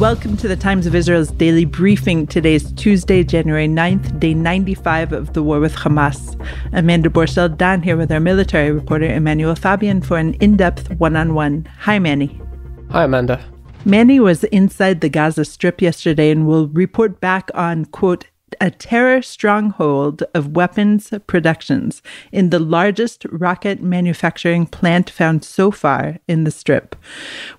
Welcome 0.00 0.38
to 0.38 0.48
the 0.48 0.56
Times 0.56 0.86
of 0.86 0.94
Israel's 0.94 1.30
daily 1.30 1.66
briefing. 1.66 2.26
Today 2.26 2.54
is 2.54 2.72
Tuesday, 2.72 3.22
January 3.22 3.68
9th, 3.68 4.18
day 4.18 4.32
95 4.32 5.12
of 5.12 5.34
the 5.34 5.42
war 5.42 5.60
with 5.60 5.74
Hamas. 5.74 6.40
Amanda 6.72 7.10
Borschel 7.10 7.54
Dan 7.54 7.82
here 7.82 7.98
with 7.98 8.10
our 8.10 8.18
military 8.18 8.72
reporter 8.72 9.04
Emanuel 9.04 9.54
Fabian 9.54 10.00
for 10.00 10.16
an 10.16 10.32
in 10.40 10.56
depth 10.56 10.90
one 10.92 11.16
on 11.16 11.34
one. 11.34 11.68
Hi, 11.80 11.98
Manny. 11.98 12.40
Hi, 12.88 13.04
Amanda. 13.04 13.44
Manny 13.84 14.20
was 14.20 14.44
inside 14.44 15.02
the 15.02 15.10
Gaza 15.10 15.44
Strip 15.44 15.82
yesterday 15.82 16.30
and 16.30 16.46
will 16.46 16.68
report 16.68 17.20
back 17.20 17.50
on, 17.52 17.84
quote, 17.84 18.24
a 18.60 18.70
terror 18.70 19.22
stronghold 19.22 20.22
of 20.34 20.56
weapons 20.56 21.12
productions 21.26 22.02
in 22.32 22.50
the 22.50 22.58
largest 22.58 23.24
rocket 23.30 23.82
manufacturing 23.82 24.66
plant 24.66 25.10
found 25.10 25.44
so 25.44 25.70
far 25.70 26.18
in 26.28 26.44
the 26.44 26.50
Strip. 26.50 26.96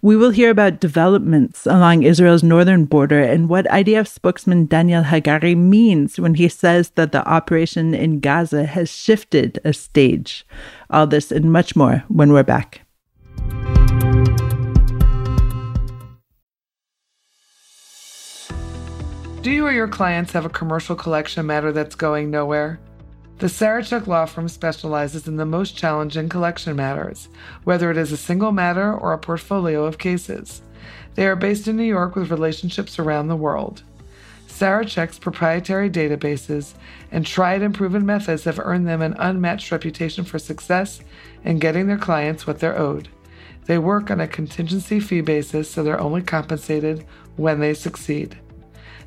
We 0.01 0.15
will 0.15 0.31
hear 0.31 0.49
about 0.49 0.79
developments 0.79 1.65
along 1.65 2.03
Israel's 2.03 2.43
northern 2.43 2.85
border 2.85 3.21
and 3.21 3.49
what 3.49 3.65
IDF 3.65 4.07
spokesman 4.07 4.65
Daniel 4.65 5.03
Hagari 5.03 5.55
means 5.55 6.19
when 6.19 6.35
he 6.35 6.47
says 6.47 6.91
that 6.91 7.11
the 7.11 7.27
operation 7.27 7.93
in 7.93 8.19
Gaza 8.19 8.65
has 8.65 8.89
shifted 8.89 9.59
a 9.63 9.73
stage. 9.73 10.45
All 10.89 11.07
this 11.07 11.31
and 11.31 11.51
much 11.51 11.75
more 11.75 12.03
when 12.07 12.33
we're 12.33 12.43
back. 12.43 12.81
Do 19.41 19.49
you 19.49 19.65
or 19.65 19.71
your 19.71 19.87
clients 19.87 20.33
have 20.33 20.45
a 20.45 20.49
commercial 20.49 20.95
collection 20.95 21.47
matter 21.47 21.71
that's 21.71 21.95
going 21.95 22.29
nowhere? 22.29 22.79
The 23.39 23.47
Sarachek 23.47 24.05
Law 24.05 24.27
Firm 24.27 24.47
specializes 24.47 25.27
in 25.27 25.37
the 25.37 25.47
most 25.47 25.75
challenging 25.75 26.29
collection 26.29 26.75
matters, 26.75 27.27
whether 27.63 27.89
it 27.89 27.97
is 27.97 28.11
a 28.11 28.17
single 28.17 28.51
matter 28.51 28.93
or 28.93 29.13
a 29.13 29.17
portfolio 29.17 29.83
of 29.85 29.97
cases. 29.97 30.61
They 31.15 31.25
are 31.25 31.35
based 31.35 31.67
in 31.67 31.75
New 31.75 31.85
York 31.85 32.15
with 32.15 32.29
relationships 32.29 32.99
around 32.99 33.29
the 33.29 33.35
world. 33.35 33.81
Sarachek's 34.47 35.17
proprietary 35.17 35.89
databases 35.89 36.75
and 37.11 37.25
tried 37.25 37.63
and 37.63 37.73
proven 37.73 38.05
methods 38.05 38.43
have 38.43 38.59
earned 38.59 38.87
them 38.87 39.01
an 39.01 39.15
unmatched 39.17 39.71
reputation 39.71 40.23
for 40.23 40.37
success 40.37 41.01
in 41.43 41.57
getting 41.57 41.87
their 41.87 41.97
clients 41.97 42.45
what 42.45 42.59
they're 42.59 42.77
owed. 42.77 43.09
They 43.65 43.79
work 43.79 44.11
on 44.11 44.21
a 44.21 44.27
contingency 44.27 44.99
fee 44.99 45.21
basis, 45.21 45.67
so 45.67 45.81
they're 45.81 45.99
only 45.99 46.21
compensated 46.21 47.07
when 47.37 47.59
they 47.59 47.73
succeed. 47.73 48.37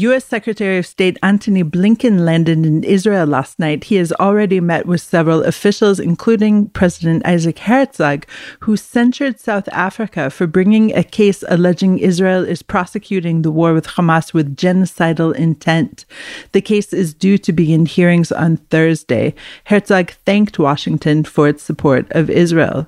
U.S. 0.00 0.26
Secretary 0.26 0.76
of 0.76 0.84
State 0.84 1.16
Antony 1.22 1.64
Blinken 1.64 2.20
landed 2.20 2.66
in 2.66 2.84
Israel 2.84 3.26
last 3.26 3.58
night. 3.58 3.84
He 3.84 3.94
has 3.94 4.12
already 4.12 4.60
met 4.60 4.84
with 4.84 5.00
several 5.00 5.42
officials, 5.42 5.98
including 5.98 6.68
President 6.68 7.24
Isaac 7.24 7.60
Herzog, 7.60 8.26
who 8.60 8.76
censured 8.76 9.40
South 9.40 9.66
Africa 9.68 10.28
for 10.28 10.46
bringing 10.46 10.94
a 10.94 11.02
case 11.02 11.42
alleging 11.48 11.98
Israel 11.98 12.44
is 12.44 12.62
prosecuting 12.62 13.40
the 13.40 13.50
war 13.50 13.72
with 13.72 13.86
Hamas 13.86 14.34
with 14.34 14.54
genocidal 14.54 15.34
intent. 15.34 16.04
The 16.52 16.60
case 16.60 16.92
is 16.92 17.14
due 17.14 17.38
to 17.38 17.50
begin 17.54 17.86
hearings 17.86 18.30
on 18.30 18.58
Thursday. 18.68 19.34
Herzog 19.64 20.10
thanked 20.26 20.58
Washington 20.58 21.24
for 21.24 21.48
its 21.48 21.62
support 21.62 22.06
of 22.10 22.28
Israel. 22.28 22.86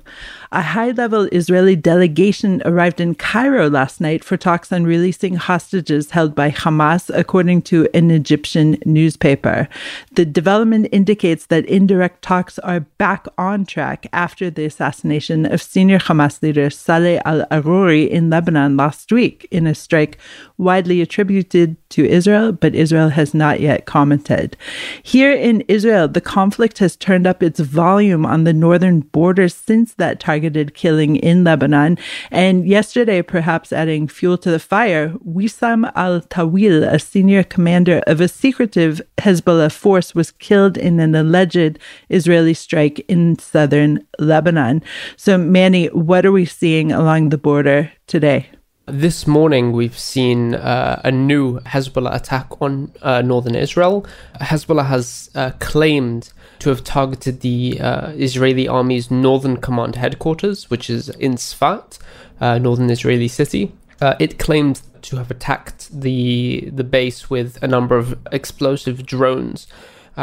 A 0.51 0.63
high 0.63 0.89
level 0.89 1.29
Israeli 1.31 1.75
delegation 1.75 2.63
arrived 2.65 2.99
in 2.99 3.13
Cairo 3.13 3.69
last 3.69 4.01
night 4.01 4.23
for 4.23 4.35
talks 4.35 4.71
on 4.71 4.83
releasing 4.83 5.35
hostages 5.35 6.09
held 6.09 6.33
by 6.33 6.49
Hamas, 6.49 7.11
according 7.13 7.61
to 7.63 7.87
an 7.93 8.09
Egyptian 8.09 8.79
newspaper. 8.83 9.69
The 10.13 10.25
development 10.25 10.87
indicates 10.91 11.45
that 11.47 11.67
indirect 11.67 12.23
talks 12.23 12.57
are 12.59 12.79
back 12.79 13.27
on 13.37 13.63
track 13.63 14.07
after 14.11 14.49
the 14.49 14.65
assassination 14.65 15.45
of 15.45 15.61
senior 15.61 15.99
Hamas 15.99 16.41
leader 16.41 16.71
Saleh 16.71 17.21
al 17.25 17.45
Arouri 17.51 18.09
in 18.09 18.31
Lebanon 18.31 18.75
last 18.75 19.11
week 19.11 19.47
in 19.51 19.67
a 19.67 19.75
strike 19.75 20.17
widely 20.57 20.99
attributed 20.99 21.77
to 21.89 22.05
Israel, 22.05 22.51
but 22.51 22.75
Israel 22.75 23.09
has 23.09 23.33
not 23.33 23.59
yet 23.59 23.85
commented. 23.85 24.55
Here 25.03 25.31
in 25.31 25.61
Israel, 25.61 26.07
the 26.07 26.21
conflict 26.21 26.79
has 26.79 26.95
turned 26.95 27.25
up 27.25 27.41
its 27.41 27.59
volume 27.59 28.25
on 28.25 28.43
the 28.43 28.53
northern 28.53 29.01
border 29.01 29.49
since 29.49 29.93
that 29.95 30.19
targeted 30.19 30.73
killing 30.73 31.15
in 31.15 31.43
Lebanon. 31.43 31.97
And 32.31 32.67
yesterday, 32.67 33.21
perhaps 33.21 33.73
adding 33.73 34.07
fuel 34.07 34.37
to 34.39 34.51
the 34.51 34.59
fire, 34.59 35.09
Wissam 35.27 35.91
al 35.95 36.21
Tawil, 36.21 36.87
a 36.91 36.99
senior 36.99 37.43
commander 37.43 38.03
of 38.05 38.21
a 38.21 38.27
secretive 38.27 39.01
Hezbollah 39.17 39.71
force, 39.71 40.13
was 40.13 40.31
killed 40.31 40.77
in 40.77 40.99
an 40.99 41.15
alleged 41.15 41.79
Israeli 42.09 42.53
strike 42.53 42.99
in 43.07 43.39
southern 43.39 44.05
Lebanon. 44.19 44.83
So, 45.15 45.37
Manny, 45.37 45.87
what 45.87 46.25
are 46.25 46.31
we 46.31 46.45
seeing 46.45 46.91
along 46.91 47.29
the 47.29 47.37
border 47.37 47.91
today? 48.07 48.49
This 48.91 49.27
morning, 49.27 49.71
we've 49.71 49.97
seen 49.97 50.55
uh, 50.55 50.99
a 51.03 51.11
new 51.11 51.59
Hezbollah 51.59 52.15
attack 52.15 52.59
on 52.59 52.91
uh, 53.03 53.21
northern 53.21 53.53
Israel. 53.53 54.03
Hezbollah 54.41 54.87
has 54.87 55.29
uh, 55.35 55.51
claimed 55.59 56.33
to 56.57 56.69
have 56.69 56.83
targeted 56.83 57.41
the 57.41 57.79
uh, 57.79 58.09
Israeli 58.13 58.67
army's 58.67 59.11
northern 59.11 59.57
command 59.57 59.95
headquarters, 59.95 60.71
which 60.71 60.89
is 60.89 61.09
in 61.09 61.35
Sfat, 61.35 61.99
uh, 62.41 62.57
northern 62.57 62.89
Israeli 62.89 63.27
city. 63.27 63.71
Uh, 64.01 64.15
it 64.19 64.39
claimed 64.39 64.81
to 65.03 65.17
have 65.17 65.29
attacked 65.29 65.89
the 65.91 66.69
the 66.73 66.83
base 66.83 67.29
with 67.29 67.61
a 67.61 67.67
number 67.67 67.95
of 67.95 68.17
explosive 68.31 69.05
drones. 69.05 69.67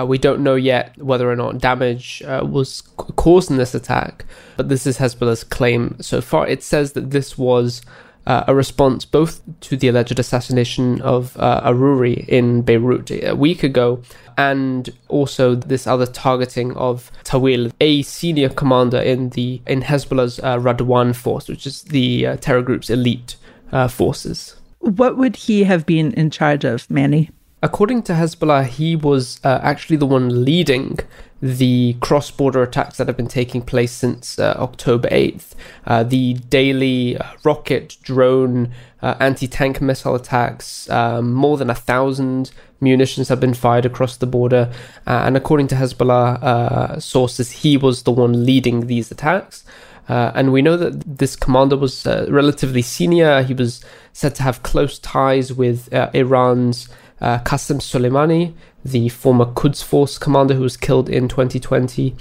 we 0.05 0.19
don't 0.19 0.43
know 0.43 0.57
yet 0.57 0.87
whether 0.99 1.31
or 1.31 1.37
not 1.37 1.57
damage 1.59 2.23
was 2.27 2.83
caused 3.17 3.51
in 3.51 3.57
this 3.57 3.75
attack, 3.75 4.27
but 4.57 4.69
this 4.69 4.87
is 4.87 4.99
Hezbollah's 4.99 5.45
claim 5.45 5.97
so 6.01 6.21
far. 6.21 6.47
It 6.47 6.63
says 6.63 6.93
that 6.93 7.13
this 7.13 7.39
was 7.39 7.81
uh, 8.27 8.45
a 8.47 8.55
response 8.55 9.05
both 9.05 9.41
to 9.61 9.77
the 9.77 9.89
alleged 9.89 10.19
assassination 10.19 11.01
of 11.03 11.37
uh, 11.39 11.61
Arouri 11.69 12.27
in 12.29 12.63
Beirut 12.63 13.11
a 13.11 13.35
week 13.35 13.63
ago 13.63 14.03
and 14.37 14.91
also 15.09 15.55
this 15.55 15.87
other 15.87 16.07
targeting 16.07 16.77
of 16.77 17.11
Tawil, 17.25 17.73
a 17.81 18.03
senior 18.03 18.49
commander 18.49 18.99
in 18.99 19.31
the 19.31 19.61
in 19.67 19.83
Hezbollah's 19.83 20.39
uh, 20.41 20.59
Radwan 20.59 21.15
force, 21.15 21.49
which 21.49 21.67
is 21.67 21.83
the 21.83 22.27
uh, 22.27 22.37
terror 22.37 22.63
group's 22.63 22.91
elite 22.91 23.37
uh, 23.73 23.89
forces. 23.89 24.57
What 24.81 25.17
would 25.17 25.37
he 25.37 25.65
have 25.65 25.87
been 25.87 26.13
in 26.13 26.31
charge 26.31 26.65
of, 26.65 26.89
Manny? 26.91 27.31
According 27.63 28.03
to 28.03 28.13
Hezbollah, 28.13 28.67
he 28.67 28.97
was 28.97 29.41
uh, 29.43 29.61
actually 29.63 29.97
the 29.97 30.07
one 30.07 30.45
leading 30.45 30.99
the 31.41 31.97
cross 32.01 32.31
border 32.31 32.63
attacks 32.63 32.97
that 32.99 33.07
have 33.07 33.17
been 33.17 33.29
taking 33.29 33.63
place 33.63 33.93
since 33.93 34.39
uh, 34.39 34.55
October 34.59 35.09
8th. 35.09 35.55
Uh, 35.87 36.03
the 36.03 36.35
daily 36.35 37.17
uh, 37.17 37.25
rocket, 37.45 37.97
drone, 38.03 38.73
uh, 39.01 39.15
anti 39.21 39.47
tank 39.47 39.81
missile 39.81 40.15
attacks, 40.15 40.89
um, 40.91 41.33
more 41.33 41.57
than 41.57 41.71
a 41.71 41.75
thousand 41.75 42.51
munitions 42.81 43.29
have 43.29 43.41
been 43.41 43.55
fired 43.55 43.87
across 43.87 44.19
the 44.19 44.27
border. 44.27 44.71
Uh, 45.07 45.23
and 45.25 45.37
according 45.37 45.67
to 45.69 45.75
Hezbollah 45.75 46.43
uh, 46.43 47.01
sources, 47.01 47.51
he 47.51 47.79
was 47.79 48.03
the 48.03 48.13
one 48.13 48.45
leading 48.45 48.87
these 48.87 49.11
attacks. 49.11 49.65
and 50.09 50.53
we 50.53 50.63
know 50.63 50.77
that 50.77 51.19
this 51.19 51.37
commander 51.37 51.77
was 51.77 52.07
relatively 52.29 52.83
senior. 52.83 53.43
He 53.43 53.55
was 53.55 53.83
said 54.13 54.35
to 54.37 54.43
have 54.43 54.63
close 54.63 54.99
ties 54.99 55.53
with 55.53 55.93
Iran's 56.15 56.89
uh, 57.21 57.39
Soleimani, 57.39 58.55
the 58.85 59.09
former 59.09 59.47
Quds 59.47 59.83
Force 59.83 60.19
commander 60.19 60.55
who 60.55 60.63
was 60.63 60.77
killed 60.77 61.09
in 61.09 61.29
2020. 61.29 62.15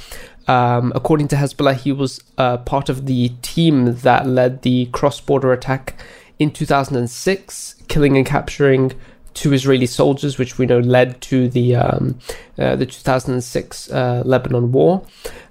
Um, 0.47 0.91
according 0.95 1.27
to 1.29 1.35
Hezbollah, 1.35 1.75
he 1.75 1.91
was 1.91 2.21
uh, 2.37 2.57
part 2.57 2.89
of 2.89 3.05
the 3.05 3.29
team 3.41 3.95
that 3.97 4.27
led 4.27 4.61
the 4.61 4.87
cross 4.87 5.19
border 5.19 5.51
attack 5.51 5.99
in 6.37 6.51
2006, 6.51 7.75
killing 7.87 8.17
and 8.17 8.25
capturing 8.25 8.93
two 9.33 9.53
Israeli 9.53 9.85
soldiers, 9.85 10.37
which 10.37 10.57
we 10.57 10.65
know 10.65 10.79
led 10.79 11.19
to 11.21 11.49
the 11.49 11.75
um, 11.75 12.19
uh, 12.57 12.75
the 12.75 12.85
2006 12.85 13.91
uh, 13.91 14.23
Lebanon 14.25 14.71
war. 14.71 15.05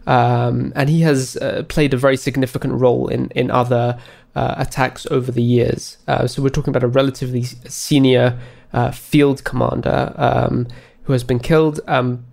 Um, 0.06 0.72
and 0.74 0.88
he 0.88 1.00
has 1.02 1.36
uh, 1.36 1.64
played 1.68 1.94
a 1.94 1.96
very 1.96 2.16
significant 2.16 2.74
role 2.74 3.08
in 3.08 3.30
in 3.30 3.50
other 3.50 3.98
uh, 4.34 4.54
attacks 4.58 5.06
over 5.10 5.30
the 5.30 5.42
years. 5.42 5.98
Uh, 6.08 6.26
so 6.26 6.42
we're 6.42 6.48
talking 6.48 6.70
about 6.70 6.82
a 6.82 6.88
relatively 6.88 7.42
senior 7.42 8.38
uh, 8.74 8.90
field 8.90 9.44
commander 9.44 10.12
um, 10.16 10.66
who 11.04 11.12
has 11.14 11.24
been 11.24 11.38
killed. 11.38 11.80
Um, 11.86 12.26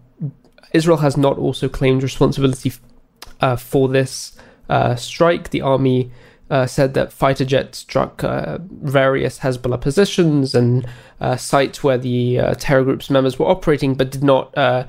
Israel 0.74 0.98
has 0.98 1.16
not 1.16 1.38
also 1.38 1.70
claimed 1.70 2.04
responsibility 2.04 2.74
uh, 3.40 3.56
for 3.56 3.88
this 3.88 4.38
uh, 4.70 4.96
strike. 4.96 5.52
The 5.52 5.62
army 5.62 6.12
uh, 6.50 6.66
said 6.66 6.94
that 6.96 7.14
fighter 7.14 7.46
jets 7.46 7.78
struck 7.78 8.24
uh, 8.24 8.58
various 8.60 9.40
Hezbollah 9.40 9.80
positions 9.80 10.54
and 10.56 10.86
sites 11.38 11.84
where 11.84 11.98
the 11.98 12.40
terror 12.58 12.84
group's 12.84 13.10
members 13.10 13.40
were 13.40 13.48
operating, 13.48 13.96
but 13.96 14.12
did 14.12 14.24
not 14.24 14.58
uh, 14.58 14.86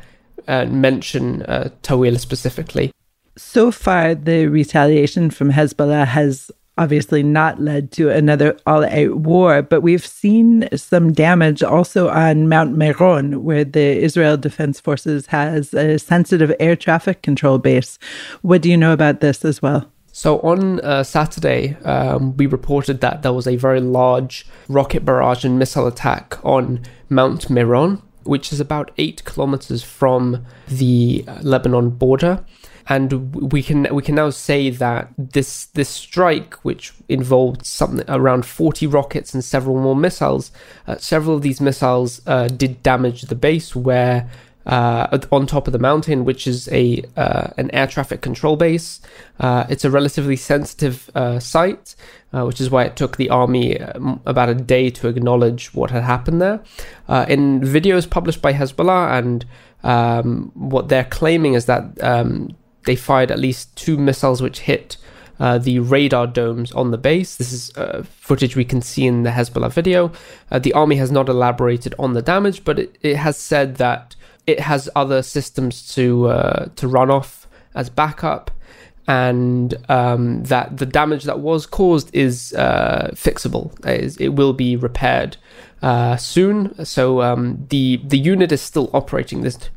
uh, 0.48 0.64
mention 0.66 1.40
Tawil 1.82 2.18
specifically. 2.18 2.90
So 3.36 3.70
far, 3.70 4.14
the 4.14 4.48
retaliation 4.48 5.30
from 5.30 5.52
Hezbollah 5.52 6.06
has 6.06 6.50
obviously 6.78 7.22
not 7.22 7.60
led 7.60 7.92
to 7.92 8.10
another 8.10 8.56
all 8.66 8.84
out 8.84 9.16
war, 9.16 9.62
but 9.62 9.82
we've 9.82 10.06
seen 10.06 10.68
some 10.74 11.12
damage 11.12 11.62
also 11.62 12.08
on 12.08 12.48
Mount 12.48 12.76
Meron, 12.76 13.44
where 13.44 13.64
the 13.64 13.98
Israel 13.98 14.36
Defense 14.36 14.80
Forces 14.80 15.26
has 15.26 15.74
a 15.74 15.98
sensitive 15.98 16.52
air 16.58 16.76
traffic 16.76 17.22
control 17.22 17.58
base. 17.58 17.98
What 18.42 18.62
do 18.62 18.70
you 18.70 18.76
know 18.76 18.92
about 18.92 19.20
this 19.20 19.44
as 19.44 19.60
well? 19.60 19.90
So 20.14 20.40
on 20.40 20.80
uh, 20.80 21.04
Saturday, 21.04 21.74
um, 21.84 22.36
we 22.36 22.46
reported 22.46 23.00
that 23.00 23.22
there 23.22 23.32
was 23.32 23.46
a 23.46 23.56
very 23.56 23.80
large 23.80 24.46
rocket 24.68 25.04
barrage 25.06 25.44
and 25.44 25.58
missile 25.58 25.86
attack 25.86 26.38
on 26.44 26.82
Mount 27.08 27.48
Meron, 27.48 28.02
which 28.24 28.52
is 28.52 28.60
about 28.60 28.90
eight 28.98 29.24
kilometers 29.24 29.82
from 29.82 30.44
the 30.68 31.24
uh, 31.26 31.38
Lebanon 31.42 31.90
border. 31.90 32.44
And 32.88 33.34
we 33.52 33.62
can 33.62 33.86
we 33.94 34.02
can 34.02 34.14
now 34.14 34.30
say 34.30 34.70
that 34.70 35.10
this 35.16 35.66
this 35.66 35.88
strike, 35.88 36.54
which 36.64 36.92
involved 37.08 37.64
something 37.64 38.04
around 38.08 38.44
40 38.44 38.86
rockets 38.86 39.34
and 39.34 39.44
several 39.44 39.78
more 39.80 39.96
missiles, 39.96 40.50
uh, 40.86 40.96
several 40.96 41.36
of 41.36 41.42
these 41.42 41.60
missiles 41.60 42.20
uh, 42.26 42.48
did 42.48 42.82
damage 42.82 43.22
the 43.22 43.34
base 43.34 43.76
where 43.76 44.28
uh, 44.66 45.18
on 45.30 45.46
top 45.46 45.66
of 45.66 45.72
the 45.72 45.78
mountain, 45.78 46.24
which 46.24 46.46
is 46.46 46.68
a 46.68 47.02
uh, 47.16 47.48
an 47.56 47.70
air 47.72 47.86
traffic 47.86 48.20
control 48.20 48.56
base. 48.56 49.00
Uh, 49.40 49.66
it's 49.68 49.84
a 49.84 49.90
relatively 49.90 50.36
sensitive 50.36 51.10
uh, 51.14 51.38
site, 51.38 51.94
uh, 52.32 52.44
which 52.44 52.60
is 52.60 52.70
why 52.70 52.84
it 52.84 52.96
took 52.96 53.16
the 53.16 53.30
army 53.30 53.80
um, 53.80 54.20
about 54.26 54.48
a 54.48 54.54
day 54.54 54.90
to 54.90 55.08
acknowledge 55.08 55.74
what 55.74 55.90
had 55.90 56.02
happened 56.02 56.40
there. 56.40 56.62
Uh, 57.08 57.26
in 57.28 57.60
videos 57.60 58.08
published 58.08 58.40
by 58.40 58.52
Hezbollah, 58.52 59.18
and 59.18 59.44
um, 59.82 60.52
what 60.54 60.88
they're 60.88 61.04
claiming 61.04 61.54
is 61.54 61.66
that 61.66 61.84
um, 62.02 62.54
they 62.84 62.96
fired 62.96 63.30
at 63.30 63.38
least 63.38 63.74
two 63.76 63.96
missiles 63.96 64.42
which 64.42 64.60
hit. 64.60 64.96
the 65.38 65.78
radar 65.80 66.26
domes 66.26 66.72
on 66.72 66.90
the 66.90 66.98
base. 66.98 67.36
This 67.36 67.52
is 67.52 67.72
footage 68.04 68.56
we 68.56 68.64
can 68.64 68.82
see 68.82 69.06
in 69.06 69.22
the 69.22 69.30
Hezbollah 69.30 69.72
video. 69.72 70.12
the 70.50 70.72
army 70.72 70.96
has 70.96 71.10
not 71.10 71.28
elaborated 71.28 71.94
on 71.98 72.12
the 72.14 72.22
damage, 72.22 72.64
but 72.64 72.78
it, 72.78 72.98
it 73.02 73.16
has 73.16 73.36
said 73.36 73.76
that 73.76 74.14
it 74.46 74.60
has 74.60 74.88
other 74.96 75.22
systems 75.22 75.94
to 75.94 76.28
uh, 76.28 76.66
to 76.76 76.88
run 76.88 77.10
off 77.10 77.46
as 77.74 77.88
backup, 77.88 78.50
and 79.06 79.74
um, 79.88 80.44
that 80.44 80.76
the 80.78 80.86
damage 80.86 81.24
that 81.24 81.40
was 81.40 81.66
caused 81.66 82.14
is 82.14 82.52
uh, 82.54 83.10
fixable. 83.14 83.72
it 84.20 84.34
will 84.34 84.52
be 84.52 84.76
repaired 84.76 85.36
uh, 85.80 86.16
soon. 86.16 86.84
So 86.84 87.22
um, 87.22 87.66
the 87.68 88.00
the 88.04 88.18
unit 88.18 88.52
is 88.52 88.60
still 88.60 88.90
operating. 88.92 89.42
There's 89.42 89.70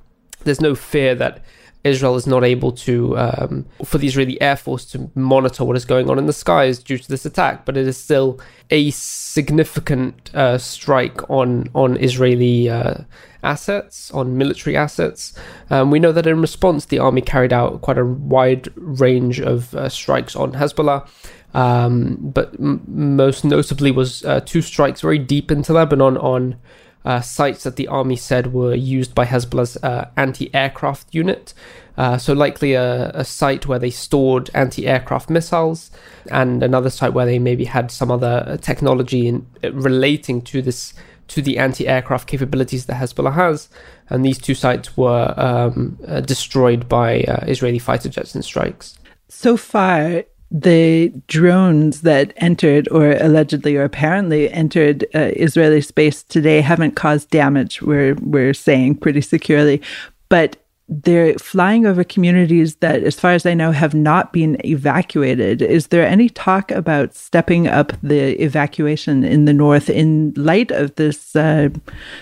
there's 0.43 0.61
no 0.61 0.75
fear 0.75 1.15
that 1.15 1.41
Israel 1.85 2.15
is 2.15 2.25
not 2.25 2.43
able 2.43 2.71
to, 2.71 3.17
um, 3.17 3.65
for 3.83 3.99
the 3.99 4.07
Israeli 4.07 4.41
Air 4.41 4.55
Force 4.55 4.85
to 4.85 5.09
monitor 5.13 5.63
what 5.63 5.77
is 5.77 5.85
going 5.85 6.09
on 6.09 6.17
in 6.17 6.25
the 6.25 6.33
skies 6.33 6.79
due 6.79 6.97
to 6.97 7.07
this 7.07 7.25
attack, 7.25 7.63
but 7.63 7.77
it 7.77 7.87
is 7.87 7.95
still 7.95 8.39
a 8.71 8.89
significant 8.91 10.33
uh, 10.33 10.57
strike 10.57 11.29
on 11.29 11.69
on 11.75 11.95
Israeli 11.97 12.69
uh, 12.69 12.95
assets, 13.43 14.09
on 14.11 14.37
military 14.37 14.75
assets. 14.75 15.37
Um, 15.69 15.91
we 15.91 15.99
know 15.99 16.11
that 16.11 16.25
in 16.25 16.41
response, 16.41 16.85
the 16.85 16.99
army 16.99 17.21
carried 17.21 17.53
out 17.53 17.81
quite 17.81 17.99
a 17.99 18.05
wide 18.05 18.67
range 18.75 19.39
of 19.39 19.75
uh, 19.75 19.87
strikes 19.87 20.35
on 20.35 20.53
Hezbollah. 20.53 21.07
Um, 21.53 22.17
but 22.19 22.53
m- 22.59 22.83
most 22.87 23.45
notably 23.45 23.91
was 23.91 24.25
uh, 24.25 24.41
two 24.41 24.61
strikes 24.61 24.99
very 24.99 25.19
deep 25.19 25.51
into 25.51 25.71
Lebanon 25.71 26.17
on 26.17 26.57
uh, 27.05 27.21
sites 27.21 27.63
that 27.63 27.75
the 27.75 27.87
army 27.87 28.15
said 28.15 28.53
were 28.53 28.73
used 28.73 29.13
by 29.15 29.25
Hezbollah's 29.25 29.77
uh, 29.83 30.09
anti 30.17 30.53
aircraft 30.53 31.13
unit. 31.13 31.53
Uh, 31.97 32.17
so, 32.17 32.33
likely 32.33 32.73
a, 32.73 33.09
a, 33.11 33.23
site 33.23 33.67
where 33.67 33.79
they 33.79 33.89
stored 33.89 34.49
anti 34.53 34.85
aircraft 34.85 35.29
missiles, 35.29 35.91
and 36.29 36.61
another 36.61 36.89
site 36.89 37.13
where 37.13 37.25
they 37.25 37.39
maybe 37.39 37.63
had 37.63 37.89
some 37.89 38.11
other 38.11 38.57
technology 38.61 39.27
in, 39.27 39.47
relating 39.63 40.41
to 40.41 40.61
this 40.61 40.93
to 41.27 41.41
the 41.41 41.57
anti 41.57 41.87
aircraft 41.87 42.27
capabilities 42.27 42.87
that 42.87 42.97
Hezbollah 42.97 43.33
has. 43.33 43.69
And 44.09 44.25
these 44.25 44.37
two 44.37 44.55
sites 44.55 44.97
were 44.97 45.33
um, 45.37 45.97
uh, 46.07 46.21
destroyed 46.21 46.89
by 46.89 47.21
uh, 47.21 47.45
Israeli 47.47 47.79
fighter 47.79 48.09
jets 48.09 48.35
and 48.35 48.43
strikes. 48.43 48.97
So 49.29 49.57
far, 49.57 50.23
the 50.57 51.11
drones 51.27 52.01
that 52.01 52.33
entered 52.37 52.87
or 52.89 53.11
allegedly 53.17 53.75
or 53.75 53.83
apparently 53.83 54.49
entered 54.51 55.03
uh, 55.13 55.31
Israeli 55.35 55.81
space 55.81 56.23
today 56.23 56.61
haven't 56.61 56.95
caused 56.95 57.29
damage. 57.29 57.81
We're 57.81 58.15
we're 58.21 58.53
saying 58.53 58.95
pretty 58.97 59.19
securely, 59.19 59.81
but 60.29 60.55
they're 60.87 61.33
flying 61.39 61.85
over 61.85 62.05
communities 62.05 62.75
that, 62.77 63.03
as 63.03 63.19
far 63.19 63.31
as 63.31 63.45
I 63.45 63.53
know, 63.53 63.71
have 63.71 63.93
not 63.93 64.31
been 64.31 64.55
evacuated. 64.63 65.61
Is 65.61 65.87
there 65.87 66.07
any 66.07 66.29
talk 66.29 66.71
about 66.71 67.15
stepping 67.15 67.67
up 67.67 67.91
the 68.01 68.41
evacuation 68.41 69.25
in 69.25 69.45
the 69.45 69.53
north 69.53 69.89
in 69.89 70.31
light 70.37 70.71
of 70.71 70.95
this, 70.95 71.35
uh, 71.35 71.69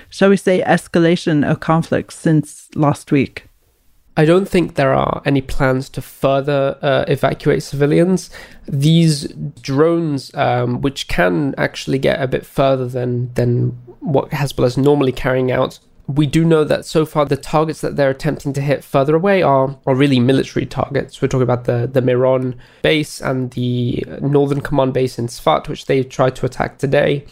shall 0.09 0.29
we 0.29 0.37
say, 0.37 0.61
escalation 0.61 1.47
of 1.47 1.59
conflict 1.59 2.13
since 2.13 2.69
last 2.73 3.11
week? 3.11 3.47
I 4.15 4.25
don't 4.25 4.47
think 4.47 4.75
there 4.75 4.93
are 4.93 5.21
any 5.25 5.41
plans 5.41 5.89
to 5.89 6.01
further 6.01 6.77
uh, 6.81 7.05
evacuate 7.07 7.63
civilians. 7.63 8.29
These 8.67 9.27
drones, 9.61 10.33
um, 10.35 10.81
which 10.81 11.07
can 11.07 11.55
actually 11.57 11.97
get 11.97 12.21
a 12.21 12.27
bit 12.27 12.45
further 12.45 12.87
than 12.87 13.33
than 13.33 13.69
what 13.99 14.29
Hezbollah 14.29 14.67
is 14.67 14.77
normally 14.77 15.11
carrying 15.11 15.51
out, 15.51 15.79
we 16.07 16.27
do 16.27 16.43
know 16.43 16.63
that 16.63 16.85
so 16.85 17.05
far 17.05 17.25
the 17.25 17.37
targets 17.37 17.81
that 17.81 17.95
they're 17.95 18.09
attempting 18.09 18.53
to 18.53 18.61
hit 18.61 18.83
further 18.83 19.15
away 19.15 19.41
are 19.41 19.77
are 19.87 19.95
really 19.95 20.19
military 20.19 20.65
targets. 20.65 21.21
We're 21.21 21.29
talking 21.29 21.43
about 21.43 21.63
the 21.63 21.89
the 21.91 22.01
Meron 22.01 22.59
base 22.83 23.19
and 23.21 23.49
the 23.51 24.05
Northern 24.21 24.61
Command 24.61 24.93
base 24.93 25.17
in 25.17 25.27
Sfat, 25.27 25.67
which 25.67 25.85
they 25.85 26.03
tried 26.03 26.35
to 26.35 26.45
attack 26.45 26.77
today. 26.77 27.25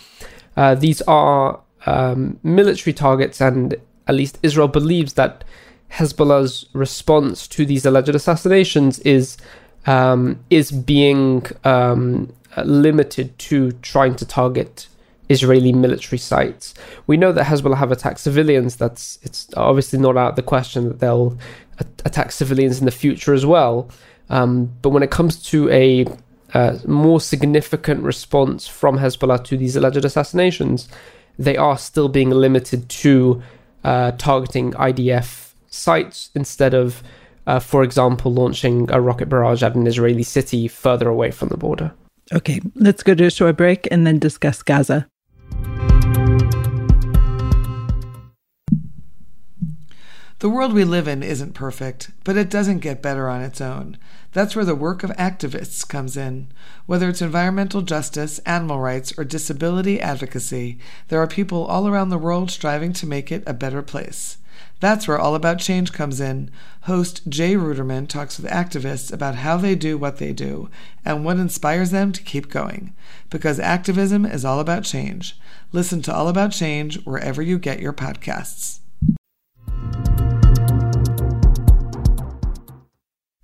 Uh, 0.58 0.76
these 0.76 1.02
are 1.04 1.62
um, 1.86 2.40
military 2.44 2.94
targets, 2.94 3.40
and 3.40 3.76
at 4.08 4.16
least 4.16 4.40
Israel 4.42 4.68
believes 4.68 5.14
that 5.14 5.44
Hezbollah's 5.92 6.68
response 6.74 7.48
to 7.50 7.66
these 7.66 7.86
alleged 7.86 8.16
assassinations 8.16 9.00
is 9.00 9.38
um, 9.86 10.40
is 10.50 10.72
being 10.72 11.46
um, 11.64 12.32
limited 12.64 13.38
to 13.40 13.72
trying 13.74 14.16
to 14.16 14.26
target 14.26 14.88
Israeli 15.30 15.74
military 15.74 16.18
sites. 16.18 16.74
We 17.08 17.18
know 17.18 17.32
that 17.32 17.46
Hezbollah 17.46 17.78
have 17.78 17.92
attacked 17.92 18.20
civilians. 18.20 18.76
That's 18.76 19.20
it's 19.24 19.50
obviously 19.58 20.00
not 20.00 20.18
out 20.18 20.32
of 20.32 20.36
the 20.36 20.44
question 20.44 20.88
that 20.88 21.00
they'll 21.00 21.38
attack 22.06 22.32
civilians 22.32 22.80
in 22.80 22.86
the 22.86 22.92
future 22.92 23.34
as 23.34 23.46
well. 23.46 23.90
Um, 24.30 24.72
but 24.82 24.90
when 24.90 25.04
it 25.04 25.12
comes 25.12 25.42
to 25.44 25.70
a 25.70 26.06
uh, 26.54 26.78
more 26.86 27.20
significant 27.20 28.04
response 28.04 28.68
from 28.68 28.98
Hezbollah 28.98 29.44
to 29.46 29.58
these 29.58 29.76
alleged 29.76 30.06
assassinations, 30.06 30.88
they 31.40 31.58
are 31.58 31.78
still 31.78 32.08
being 32.08 32.30
limited 32.30 32.88
to 32.90 33.42
uh, 33.84 34.12
targeting 34.12 34.72
IDF 34.74 35.51
sites 35.72 36.30
instead 36.36 36.74
of, 36.74 37.02
uh, 37.48 37.60
for 37.60 37.84
example, 37.84 38.32
launching 38.32 38.90
a 38.92 39.02
rocket 39.02 39.30
barrage 39.30 39.64
at 39.64 39.76
an 39.76 39.88
Israeli 39.88 40.24
city 40.24 40.68
further 40.68 41.08
away 41.08 41.32
from 41.32 41.50
the 41.50 41.58
border. 41.58 41.92
Okay, 42.34 42.62
let's 42.76 43.04
go 43.04 43.16
to 43.16 43.26
a 43.26 43.32
short 43.32 43.58
break 43.58 43.88
and 43.92 44.06
then 44.06 44.20
discuss 44.20 44.62
Gaza. 44.62 45.08
The 50.42 50.50
world 50.50 50.74
we 50.74 50.84
live 50.84 51.08
in 51.08 51.22
isn't 51.22 51.54
perfect, 51.54 52.10
but 52.24 52.36
it 52.36 52.50
doesn't 52.50 52.80
get 52.80 53.04
better 53.04 53.30
on 53.30 53.42
its 53.42 53.62
own. 53.62 54.00
That's 54.32 54.56
where 54.56 54.66
the 54.66 54.74
work 54.74 55.04
of 55.04 55.12
activists 55.12 55.88
comes 55.88 56.18
in. 56.18 56.52
Whether 56.88 57.10
it's 57.10 57.22
environmental 57.22 57.84
justice, 57.84 58.40
animal 58.40 58.80
rights, 58.80 59.14
or 59.20 59.24
disability 59.24 60.02
advocacy, 60.02 60.80
there 61.10 61.22
are 61.22 61.28
people 61.28 61.66
all 61.66 61.88
around 61.88 62.10
the 62.10 62.18
world 62.18 62.50
striving 62.50 62.92
to 62.94 63.06
make 63.06 63.32
it 63.32 63.44
a 63.46 63.54
better 63.54 63.84
place. 63.84 64.38
That's 64.80 65.08
where 65.08 65.20
All 65.20 65.36
About 65.36 65.60
Change 65.60 65.94
comes 65.94 66.20
in. 66.20 66.50
Host 66.82 67.28
Jay 67.30 67.56
Ruderman 67.56 68.08
talks 68.08 68.40
with 68.40 68.52
activists 68.52 69.12
about 69.12 69.36
how 69.36 69.58
they 69.58 69.76
do 69.76 69.98
what 69.98 70.18
they 70.18 70.34
do 70.34 70.70
and 71.06 71.24
what 71.24 71.38
inspires 71.38 71.92
them 71.92 72.12
to 72.12 72.24
keep 72.24 72.50
going. 72.50 72.94
Because 73.30 73.60
activism 73.60 74.26
is 74.26 74.44
all 74.44 74.60
about 74.60 74.84
change. 74.84 75.40
Listen 75.72 76.02
to 76.02 76.14
All 76.14 76.28
About 76.28 76.52
Change 76.52 77.04
wherever 77.06 77.42
you 77.42 77.58
get 77.60 77.80
your 77.80 77.94
podcasts. 77.94 78.80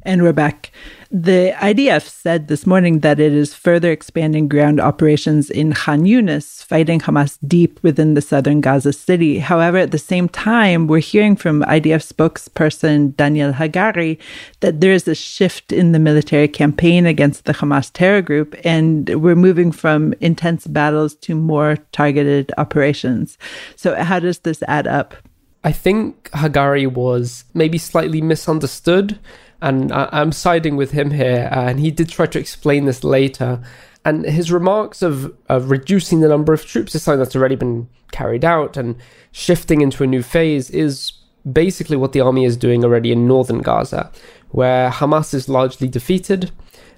And 0.07 0.23
we're 0.23 0.31
back. 0.31 0.71
The 1.11 1.53
IDF 1.57 2.07
said 2.07 2.47
this 2.47 2.65
morning 2.65 3.01
that 3.01 3.19
it 3.19 3.33
is 3.33 3.53
further 3.53 3.91
expanding 3.91 4.47
ground 4.47 4.79
operations 4.79 5.49
in 5.49 5.73
Khan 5.73 6.03
Younis, 6.03 6.63
fighting 6.63 7.01
Hamas 7.01 7.37
deep 7.45 7.77
within 7.83 8.13
the 8.13 8.21
southern 8.21 8.61
Gaza 8.61 8.93
city. 8.93 9.39
However, 9.39 9.79
at 9.79 9.91
the 9.91 9.97
same 9.97 10.29
time, 10.29 10.87
we're 10.87 10.99
hearing 10.99 11.35
from 11.35 11.61
IDF 11.63 12.09
spokesperson 12.09 13.17
Daniel 13.17 13.51
Hagari 13.51 14.17
that 14.61 14.79
there 14.79 14.93
is 14.93 15.09
a 15.09 15.13
shift 15.13 15.73
in 15.73 15.91
the 15.91 15.99
military 15.99 16.47
campaign 16.47 17.05
against 17.05 17.43
the 17.43 17.53
Hamas 17.53 17.91
terror 17.91 18.21
group, 18.21 18.55
and 18.63 19.09
we're 19.21 19.35
moving 19.35 19.73
from 19.73 20.13
intense 20.21 20.65
battles 20.67 21.15
to 21.15 21.35
more 21.35 21.75
targeted 21.91 22.53
operations. 22.57 23.37
So, 23.75 23.93
how 23.93 24.19
does 24.19 24.39
this 24.39 24.63
add 24.69 24.87
up? 24.87 25.15
I 25.65 25.73
think 25.73 26.31
Hagari 26.31 26.89
was 26.89 27.43
maybe 27.53 27.77
slightly 27.77 28.21
misunderstood 28.21 29.19
and 29.61 29.91
I, 29.91 30.21
am 30.21 30.31
siding 30.31 30.75
with 30.75 30.91
him 30.91 31.11
here. 31.11 31.49
And 31.51 31.79
he 31.79 31.91
did 31.91 32.09
try 32.09 32.25
to 32.27 32.39
explain 32.39 32.85
this 32.85 33.03
later. 33.03 33.61
And 34.05 34.25
his 34.25 34.51
remarks 34.51 35.01
of, 35.01 35.35
of 35.49 35.69
reducing 35.69 36.21
the 36.21 36.29
number 36.29 36.53
of 36.53 36.65
troops 36.65 36.95
is 36.95 37.03
something 37.03 37.19
that's 37.19 37.35
already 37.35 37.55
been 37.55 37.89
carried 38.11 38.45
out, 38.45 38.77
and 38.77 38.95
shifting 39.31 39.81
into 39.81 40.03
a 40.03 40.07
new 40.07 40.23
phase 40.23 40.69
is 40.69 41.11
basically 41.51 41.97
what 41.97 42.13
the 42.13 42.21
army 42.21 42.45
is 42.45 42.57
doing 42.57 42.83
already 42.83 43.11
in 43.11 43.27
northern 43.27 43.61
Gaza, 43.61 44.11
where 44.49 44.89
Hamas 44.89 45.33
is 45.33 45.49
largely 45.49 45.87
defeated. 45.87 46.51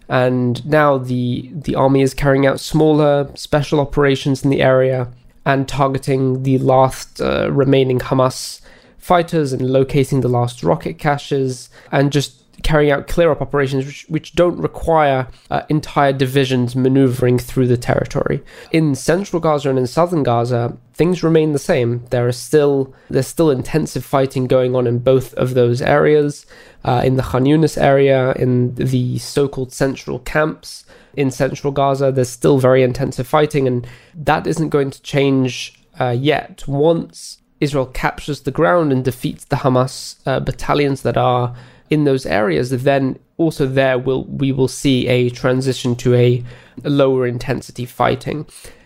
And 0.07 0.65
now 0.65 0.97
the 0.97 1.51
the 1.53 1.75
army 1.75 2.01
is 2.01 2.13
carrying 2.13 2.45
out 2.45 2.59
smaller 2.59 3.29
special 3.35 3.79
operations 3.79 4.43
in 4.43 4.49
the 4.49 4.61
area 4.61 5.11
and 5.45 5.67
targeting 5.67 6.43
the 6.43 6.57
last 6.59 7.21
uh, 7.21 7.51
remaining 7.51 7.99
Hamas 7.99 8.61
fighters 8.97 9.53
and 9.53 9.61
locating 9.61 10.21
the 10.21 10.27
last 10.27 10.63
rocket 10.63 10.97
caches 10.97 11.69
and 11.91 12.11
just 12.11 12.43
carrying 12.63 12.91
out 12.91 13.07
clear 13.07 13.31
up 13.31 13.41
operations 13.41 13.85
which, 13.85 14.05
which 14.09 14.33
don't 14.33 14.57
require 14.57 15.27
uh, 15.49 15.63
entire 15.69 16.13
divisions 16.13 16.75
maneuvering 16.75 17.39
through 17.39 17.67
the 17.67 17.77
territory. 17.77 18.41
In 18.71 18.95
central 18.95 19.39
Gaza 19.39 19.69
and 19.69 19.79
in 19.79 19.87
southern 19.87 20.23
Gaza, 20.23 20.77
things 20.93 21.23
remain 21.23 21.53
the 21.53 21.59
same. 21.59 22.05
There 22.09 22.27
is 22.27 22.37
still 22.37 22.93
there's 23.09 23.27
still 23.27 23.49
intensive 23.49 24.03
fighting 24.03 24.47
going 24.47 24.75
on 24.75 24.87
in 24.87 24.99
both 24.99 25.33
of 25.35 25.53
those 25.53 25.81
areas. 25.81 26.45
Uh, 26.83 27.01
in 27.03 27.17
the 27.17 27.23
Khan 27.23 27.43
Younis 27.43 27.81
area, 27.81 28.31
in 28.33 28.75
the 28.75 29.17
so-called 29.17 29.73
central 29.73 30.19
camps 30.19 30.85
in 31.15 31.29
central 31.29 31.73
Gaza, 31.73 32.11
there's 32.11 32.29
still 32.29 32.59
very 32.59 32.83
intensive 32.83 33.27
fighting, 33.27 33.67
and 33.67 33.85
that 34.15 34.47
isn't 34.47 34.69
going 34.69 34.89
to 34.91 35.01
change 35.01 35.73
uh, 35.99 36.15
yet. 36.17 36.65
Once 36.67 37.39
Israel 37.59 37.85
captures 37.85 38.41
the 38.41 38.51
ground 38.51 38.91
and 38.91 39.03
defeats 39.03 39.45
the 39.45 39.57
Hamas 39.57 40.15
uh, 40.25 40.39
battalions 40.39 41.01
that 41.01 41.17
are 41.17 41.55
in 41.89 42.03
those 42.03 42.25
areas, 42.25 42.69
then 42.69 43.19
also 43.37 43.65
there 43.65 43.97
will 43.97 44.25
we 44.25 44.51
will 44.51 44.67
see 44.67 45.07
a 45.07 45.29
transition 45.29 45.95
to 45.95 46.13
a 46.15 46.43
lower 46.83 47.25
intensity 47.25 47.85
fighting. 47.85 48.45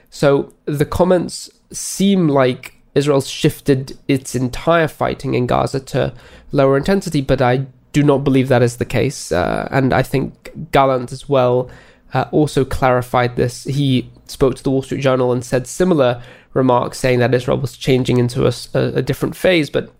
So 0.10 0.54
the 0.66 0.86
comments 0.86 1.50
seem 1.72 2.28
like 2.28 2.76
Israel's 2.96 3.28
shifted 3.28 3.98
its 4.08 4.36
entire 4.36 4.88
fighting 4.88 5.34
in 5.34 5.48
Gaza 5.48 5.80
to 5.80 6.14
lower 6.52 6.78
intensity, 6.78 7.22
but 7.22 7.42
I 7.42 7.66
do 7.92 8.04
not 8.04 8.24
believe 8.24 8.48
that 8.48 8.62
is 8.62 8.78
the 8.78 8.86
case. 8.86 9.32
Uh, 9.32 9.68
and 9.72 9.94
I 9.94 10.04
think 10.04 10.52
Gallant 10.72 11.12
as 11.12 11.28
well 11.28 11.70
uh, 12.14 12.26
also 12.32 12.64
clarified 12.64 13.36
this. 13.36 13.64
He 13.64 14.12
spoke 14.28 14.56
to 14.56 14.64
the 14.64 14.70
Wall 14.70 14.84
Street 14.84 15.02
Journal 15.02 15.32
and 15.32 15.44
said 15.44 15.66
similar 15.66 16.22
remarks, 16.54 17.00
saying 17.00 17.20
that 17.20 17.34
Israel 17.34 17.58
was 17.58 17.76
changing 17.76 18.18
into 18.18 18.46
a, 18.46 18.54
a, 18.76 18.80
a 18.96 19.02
different 19.02 19.36
phase, 19.36 19.70
but 19.70 19.92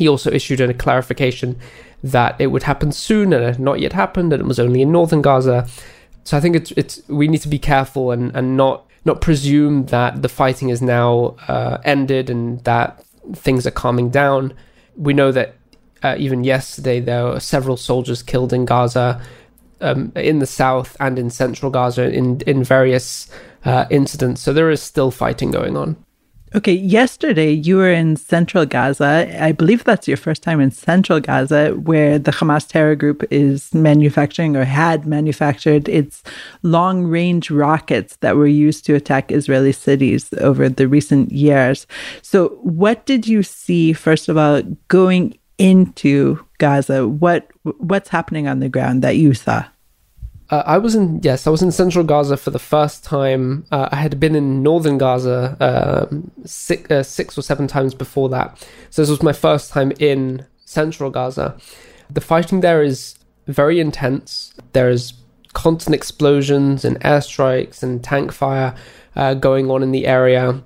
he 0.00 0.08
also 0.08 0.30
issued 0.30 0.62
a 0.62 0.72
clarification 0.72 1.58
that 2.02 2.34
it 2.40 2.46
would 2.46 2.62
happen 2.62 2.90
soon 2.90 3.34
and 3.34 3.44
it 3.44 3.48
had 3.48 3.60
not 3.60 3.80
yet 3.80 3.92
happened 3.92 4.32
and 4.32 4.40
it 4.40 4.46
was 4.46 4.58
only 4.58 4.80
in 4.80 4.90
northern 4.90 5.20
Gaza. 5.20 5.68
So 6.24 6.38
I 6.38 6.40
think 6.40 6.56
it's 6.56 6.70
it's 6.72 7.06
we 7.06 7.28
need 7.28 7.42
to 7.42 7.50
be 7.50 7.58
careful 7.58 8.10
and, 8.10 8.34
and 8.34 8.56
not 8.56 8.86
not 9.04 9.20
presume 9.20 9.84
that 9.86 10.22
the 10.22 10.30
fighting 10.30 10.70
is 10.70 10.80
now 10.80 11.36
uh, 11.48 11.76
ended 11.84 12.30
and 12.30 12.64
that 12.64 13.04
things 13.34 13.66
are 13.66 13.70
calming 13.82 14.08
down. 14.08 14.54
We 14.96 15.12
know 15.12 15.32
that 15.32 15.56
uh, 16.02 16.16
even 16.18 16.44
yesterday 16.44 17.00
there 17.00 17.24
were 17.24 17.40
several 17.40 17.76
soldiers 17.76 18.22
killed 18.22 18.54
in 18.54 18.64
Gaza, 18.64 19.20
um, 19.82 20.12
in 20.16 20.38
the 20.38 20.46
south 20.46 20.96
and 20.98 21.18
in 21.18 21.28
central 21.28 21.70
Gaza 21.70 22.10
in 22.10 22.40
in 22.46 22.64
various 22.64 23.28
uh, 23.66 23.84
incidents. 23.90 24.40
So 24.40 24.54
there 24.54 24.70
is 24.70 24.82
still 24.82 25.10
fighting 25.10 25.50
going 25.50 25.76
on. 25.76 25.96
Okay, 26.52 26.72
yesterday 26.72 27.52
you 27.52 27.76
were 27.76 27.92
in 27.92 28.16
central 28.16 28.66
Gaza. 28.66 29.32
I 29.40 29.52
believe 29.52 29.84
that's 29.84 30.08
your 30.08 30.16
first 30.16 30.42
time 30.42 30.60
in 30.60 30.72
central 30.72 31.20
Gaza, 31.20 31.74
where 31.74 32.18
the 32.18 32.32
Hamas 32.32 32.66
terror 32.66 32.96
group 32.96 33.22
is 33.30 33.72
manufacturing 33.72 34.56
or 34.56 34.64
had 34.64 35.06
manufactured 35.06 35.88
its 35.88 36.24
long 36.64 37.04
range 37.04 37.52
rockets 37.52 38.16
that 38.16 38.34
were 38.34 38.48
used 38.48 38.84
to 38.86 38.96
attack 38.96 39.30
Israeli 39.30 39.70
cities 39.70 40.28
over 40.38 40.68
the 40.68 40.88
recent 40.88 41.30
years. 41.30 41.86
So, 42.20 42.48
what 42.62 43.06
did 43.06 43.28
you 43.28 43.44
see, 43.44 43.92
first 43.92 44.28
of 44.28 44.36
all, 44.36 44.62
going 44.88 45.38
into 45.58 46.44
Gaza? 46.58 47.06
What 47.06 47.48
What's 47.62 48.08
happening 48.08 48.48
on 48.48 48.58
the 48.58 48.68
ground 48.68 49.02
that 49.02 49.16
you 49.16 49.34
saw? 49.34 49.66
Uh, 50.50 50.64
I 50.66 50.78
was 50.78 50.94
in 50.96 51.20
yes, 51.22 51.46
I 51.46 51.50
was 51.50 51.62
in 51.62 51.70
central 51.70 52.04
Gaza 52.04 52.36
for 52.36 52.50
the 52.50 52.58
first 52.58 53.04
time. 53.04 53.64
Uh, 53.70 53.88
I 53.92 53.96
had 53.96 54.18
been 54.18 54.34
in 54.34 54.62
northern 54.62 54.98
Gaza 54.98 55.56
uh, 55.60 56.06
six, 56.44 56.90
uh, 56.90 57.02
six 57.04 57.38
or 57.38 57.42
seven 57.42 57.68
times 57.68 57.94
before 57.94 58.28
that, 58.30 58.66
so 58.90 59.02
this 59.02 59.10
was 59.10 59.22
my 59.22 59.32
first 59.32 59.70
time 59.70 59.92
in 60.00 60.44
central 60.64 61.10
Gaza. 61.10 61.56
The 62.10 62.20
fighting 62.20 62.60
there 62.60 62.82
is 62.82 63.16
very 63.46 63.78
intense. 63.78 64.52
There 64.72 64.90
is 64.90 65.12
constant 65.52 65.94
explosions 65.94 66.84
and 66.84 67.00
airstrikes 67.00 67.82
and 67.82 68.02
tank 68.02 68.32
fire 68.32 68.74
uh, 69.14 69.34
going 69.34 69.70
on 69.70 69.82
in 69.84 69.92
the 69.92 70.06
area. 70.06 70.62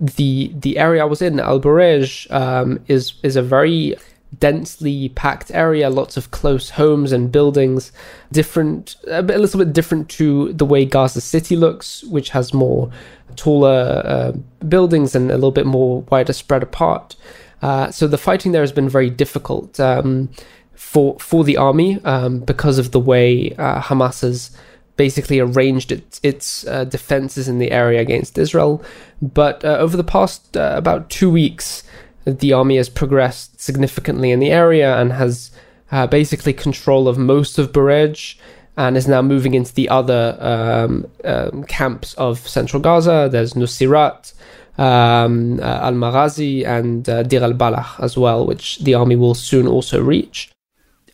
The 0.00 0.52
the 0.54 0.78
area 0.78 1.02
I 1.02 1.06
was 1.06 1.20
in, 1.20 1.38
Al 1.38 1.60
Bureij, 1.60 2.30
um, 2.30 2.80
is 2.88 3.14
is 3.22 3.36
a 3.36 3.42
very 3.42 3.94
densely 4.38 5.08
packed 5.10 5.50
area, 5.52 5.88
lots 5.88 6.16
of 6.16 6.30
close 6.30 6.70
homes 6.70 7.12
and 7.12 7.32
buildings, 7.32 7.92
different, 8.32 8.96
a, 9.06 9.22
bit, 9.22 9.36
a 9.36 9.38
little 9.38 9.58
bit 9.58 9.72
different 9.72 10.08
to 10.10 10.52
the 10.52 10.66
way 10.66 10.84
Gaza 10.84 11.20
City 11.20 11.56
looks, 11.56 12.04
which 12.04 12.30
has 12.30 12.52
more 12.52 12.90
taller 13.36 14.02
uh, 14.04 14.32
buildings 14.66 15.14
and 15.14 15.30
a 15.30 15.34
little 15.34 15.50
bit 15.50 15.66
more 15.66 16.02
wider 16.10 16.32
spread 16.32 16.62
apart. 16.62 17.16
Uh, 17.62 17.90
so 17.90 18.06
the 18.06 18.18
fighting 18.18 18.52
there 18.52 18.62
has 18.62 18.72
been 18.72 18.88
very 18.88 19.10
difficult 19.10 19.80
um, 19.80 20.30
for 20.74 21.18
for 21.18 21.42
the 21.42 21.56
army 21.56 21.98
um, 22.04 22.38
because 22.40 22.78
of 22.78 22.92
the 22.92 23.00
way 23.00 23.52
uh, 23.58 23.80
Hamas 23.80 24.20
has 24.22 24.56
basically 24.96 25.38
arranged 25.38 25.92
its, 25.92 26.20
its 26.24 26.66
uh, 26.66 26.84
defenses 26.84 27.48
in 27.48 27.58
the 27.58 27.70
area 27.70 28.00
against 28.00 28.36
Israel. 28.36 28.82
But 29.22 29.64
uh, 29.64 29.78
over 29.78 29.96
the 29.96 30.04
past 30.04 30.56
uh, 30.56 30.74
about 30.76 31.08
two 31.08 31.30
weeks, 31.30 31.84
the 32.28 32.52
army 32.52 32.76
has 32.76 32.88
progressed 32.88 33.60
significantly 33.60 34.30
in 34.30 34.40
the 34.40 34.50
area 34.50 34.98
and 34.98 35.12
has 35.12 35.50
uh, 35.90 36.06
basically 36.06 36.52
control 36.52 37.08
of 37.08 37.18
most 37.18 37.58
of 37.58 37.72
Bureij 37.72 38.36
and 38.76 38.96
is 38.96 39.08
now 39.08 39.20
moving 39.20 39.54
into 39.54 39.74
the 39.74 39.88
other 39.88 40.36
um, 40.40 41.06
um, 41.24 41.64
camps 41.64 42.14
of 42.14 42.38
central 42.46 42.80
Gaza. 42.80 43.28
There's 43.30 43.54
Nuseirat, 43.54 44.32
um, 44.78 45.58
uh, 45.60 45.80
Al 45.82 45.94
Maghazi, 45.94 46.64
and 46.64 47.08
uh, 47.08 47.24
Deir 47.24 47.42
al 47.42 47.54
Balah 47.54 47.98
as 47.98 48.16
well, 48.16 48.46
which 48.46 48.78
the 48.78 48.94
army 48.94 49.16
will 49.16 49.34
soon 49.34 49.66
also 49.66 50.00
reach. 50.00 50.50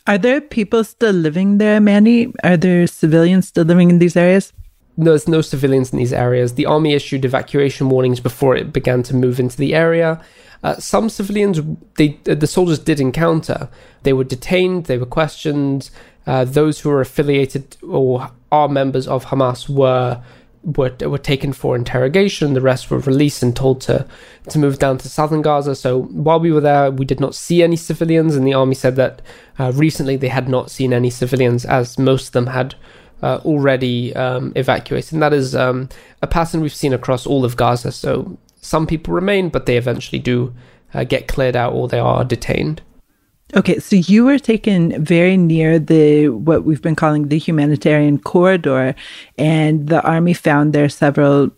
Are 0.05 0.19
there 0.19 0.41
people 0.41 0.83
still 0.83 1.13
living 1.13 1.57
there, 1.57 1.81
Manny? 1.81 2.31
Are 2.43 2.57
there 2.57 2.85
civilians 2.85 3.47
still 3.47 3.65
living 3.65 3.89
in 3.89 3.97
these 3.97 4.15
areas? 4.15 4.53
There's 4.97 5.27
no 5.27 5.41
civilians 5.41 5.91
in 5.91 5.99
these 5.99 6.13
areas. 6.13 6.53
The 6.53 6.65
army 6.65 6.93
issued 6.93 7.25
evacuation 7.25 7.89
warnings 7.89 8.19
before 8.19 8.55
it 8.55 8.71
began 8.71 9.03
to 9.03 9.15
move 9.15 9.39
into 9.39 9.57
the 9.57 9.75
area. 9.75 10.21
Uh, 10.63 10.75
some 10.77 11.09
civilians, 11.09 11.59
they, 11.95 12.19
the 12.23 12.47
soldiers 12.47 12.79
did 12.79 12.99
encounter. 12.99 13.69
They 14.03 14.13
were 14.13 14.23
detained, 14.23 14.85
they 14.85 14.97
were 14.97 15.05
questioned. 15.05 15.89
Uh, 16.25 16.43
those 16.43 16.79
who 16.79 16.89
were 16.89 17.01
affiliated 17.01 17.77
or 17.83 18.31
are 18.51 18.67
members 18.67 19.07
of 19.07 19.25
Hamas 19.25 19.69
were 19.69 20.23
were 20.63 20.91
were 21.01 21.19
taken 21.19 21.53
for 21.53 21.75
interrogation. 21.75 22.53
The 22.53 22.61
rest 22.61 22.89
were 22.89 22.97
released 22.99 23.43
and 23.43 23.55
told 23.55 23.81
to 23.81 24.07
to 24.49 24.59
move 24.59 24.79
down 24.79 24.97
to 24.99 25.09
southern 25.09 25.43
Gaza. 25.43 25.75
So 25.75 26.03
while 26.03 26.39
we 26.39 26.51
were 26.51 26.61
there, 26.61 26.89
we 26.89 27.05
did 27.05 27.19
not 27.19 27.35
see 27.35 27.61
any 27.61 27.75
civilians, 27.75 28.35
and 28.35 28.47
the 28.47 28.55
army 28.55 28.75
said 28.75 28.95
that 28.95 29.21
uh, 29.59 29.71
recently 29.75 30.15
they 30.17 30.29
had 30.29 30.49
not 30.49 30.71
seen 30.71 30.93
any 30.93 31.11
civilians, 31.11 31.65
as 31.65 31.99
most 31.99 32.27
of 32.27 32.31
them 32.33 32.47
had. 32.47 32.75
Uh, 33.23 33.39
already 33.45 34.13
um, 34.15 34.51
evacuated, 34.55 35.13
and 35.13 35.21
that 35.21 35.33
is 35.33 35.55
um, 35.55 35.89
a 36.21 36.27
pattern 36.27 36.61
we've 36.61 36.75
seen 36.75 36.93
across 36.93 37.25
all 37.25 37.45
of 37.45 37.55
Gaza. 37.55 37.91
So 37.91 38.37
some 38.61 38.85
people 38.85 39.13
remain, 39.13 39.49
but 39.49 39.65
they 39.65 39.77
eventually 39.77 40.19
do 40.19 40.53
uh, 40.93 41.05
get 41.05 41.27
cleared 41.27 41.55
out 41.55 41.73
or 41.73 41.87
they 41.87 41.97
are 41.97 42.23
detained. 42.23 42.81
Okay, 43.55 43.79
so 43.79 43.95
you 43.95 44.25
were 44.25 44.39
taken 44.39 45.03
very 45.03 45.37
near 45.37 45.77
the 45.79 46.29
what 46.29 46.63
we've 46.63 46.81
been 46.81 46.95
calling 46.95 47.27
the 47.27 47.37
humanitarian 47.37 48.17
corridor, 48.19 48.95
and 49.37 49.87
the 49.87 50.01
army 50.01 50.33
found 50.33 50.73
there 50.73 50.89
several 50.89 51.51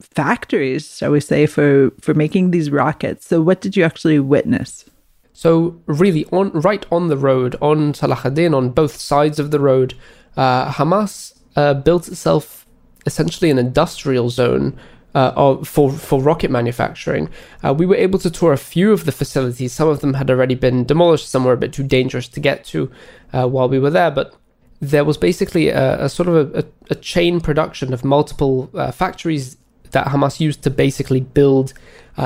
factories, 0.00 0.96
shall 0.96 1.12
we 1.12 1.20
say, 1.20 1.46
for 1.46 1.90
for 2.00 2.14
making 2.14 2.50
these 2.50 2.70
rockets. 2.70 3.26
So, 3.26 3.40
what 3.42 3.60
did 3.60 3.76
you 3.76 3.84
actually 3.84 4.18
witness? 4.18 4.84
So 5.32 5.82
really, 5.86 6.24
on 6.26 6.50
right 6.52 6.86
on 6.90 7.08
the 7.08 7.16
road, 7.16 7.56
on 7.60 7.92
Salahuddin, 7.92 8.56
on 8.56 8.70
both 8.70 8.96
sides 8.96 9.38
of 9.38 9.50
the 9.50 9.60
road, 9.60 9.94
uh, 10.36 10.70
Hamas 10.70 11.38
uh, 11.56 11.74
built 11.74 12.08
itself 12.08 12.66
essentially 13.06 13.50
an 13.50 13.58
industrial 13.58 14.30
zone 14.30 14.78
uh, 15.14 15.62
for 15.62 15.92
for 15.92 16.20
rocket 16.20 16.50
manufacturing. 16.50 17.28
Uh, 17.62 17.72
we 17.72 17.86
were 17.86 17.96
able 17.96 18.18
to 18.18 18.30
tour 18.30 18.52
a 18.52 18.58
few 18.58 18.92
of 18.92 19.04
the 19.04 19.12
facilities. 19.12 19.72
Some 19.72 19.88
of 19.88 20.00
them 20.00 20.14
had 20.14 20.30
already 20.30 20.54
been 20.54 20.84
demolished. 20.84 21.28
Some 21.28 21.44
were 21.44 21.52
a 21.52 21.56
bit 21.56 21.72
too 21.72 21.84
dangerous 21.84 22.28
to 22.28 22.40
get 22.40 22.64
to 22.66 22.90
uh, 23.32 23.46
while 23.46 23.68
we 23.68 23.78
were 23.78 23.90
there, 23.90 24.10
but 24.10 24.34
there 24.80 25.04
was 25.04 25.16
basically 25.16 25.68
a, 25.68 26.04
a 26.04 26.08
sort 26.08 26.28
of 26.28 26.54
a, 26.54 26.64
a, 26.90 26.94
chain 26.96 27.40
production 27.40 27.92
of 27.92 28.04
multiple 28.04 28.68
uh, 28.74 28.90
factories 28.90 29.56
that 29.92 30.08
Hamas 30.08 30.40
used 30.40 30.62
to 30.64 30.70
basically 30.70 31.20
build 31.20 31.72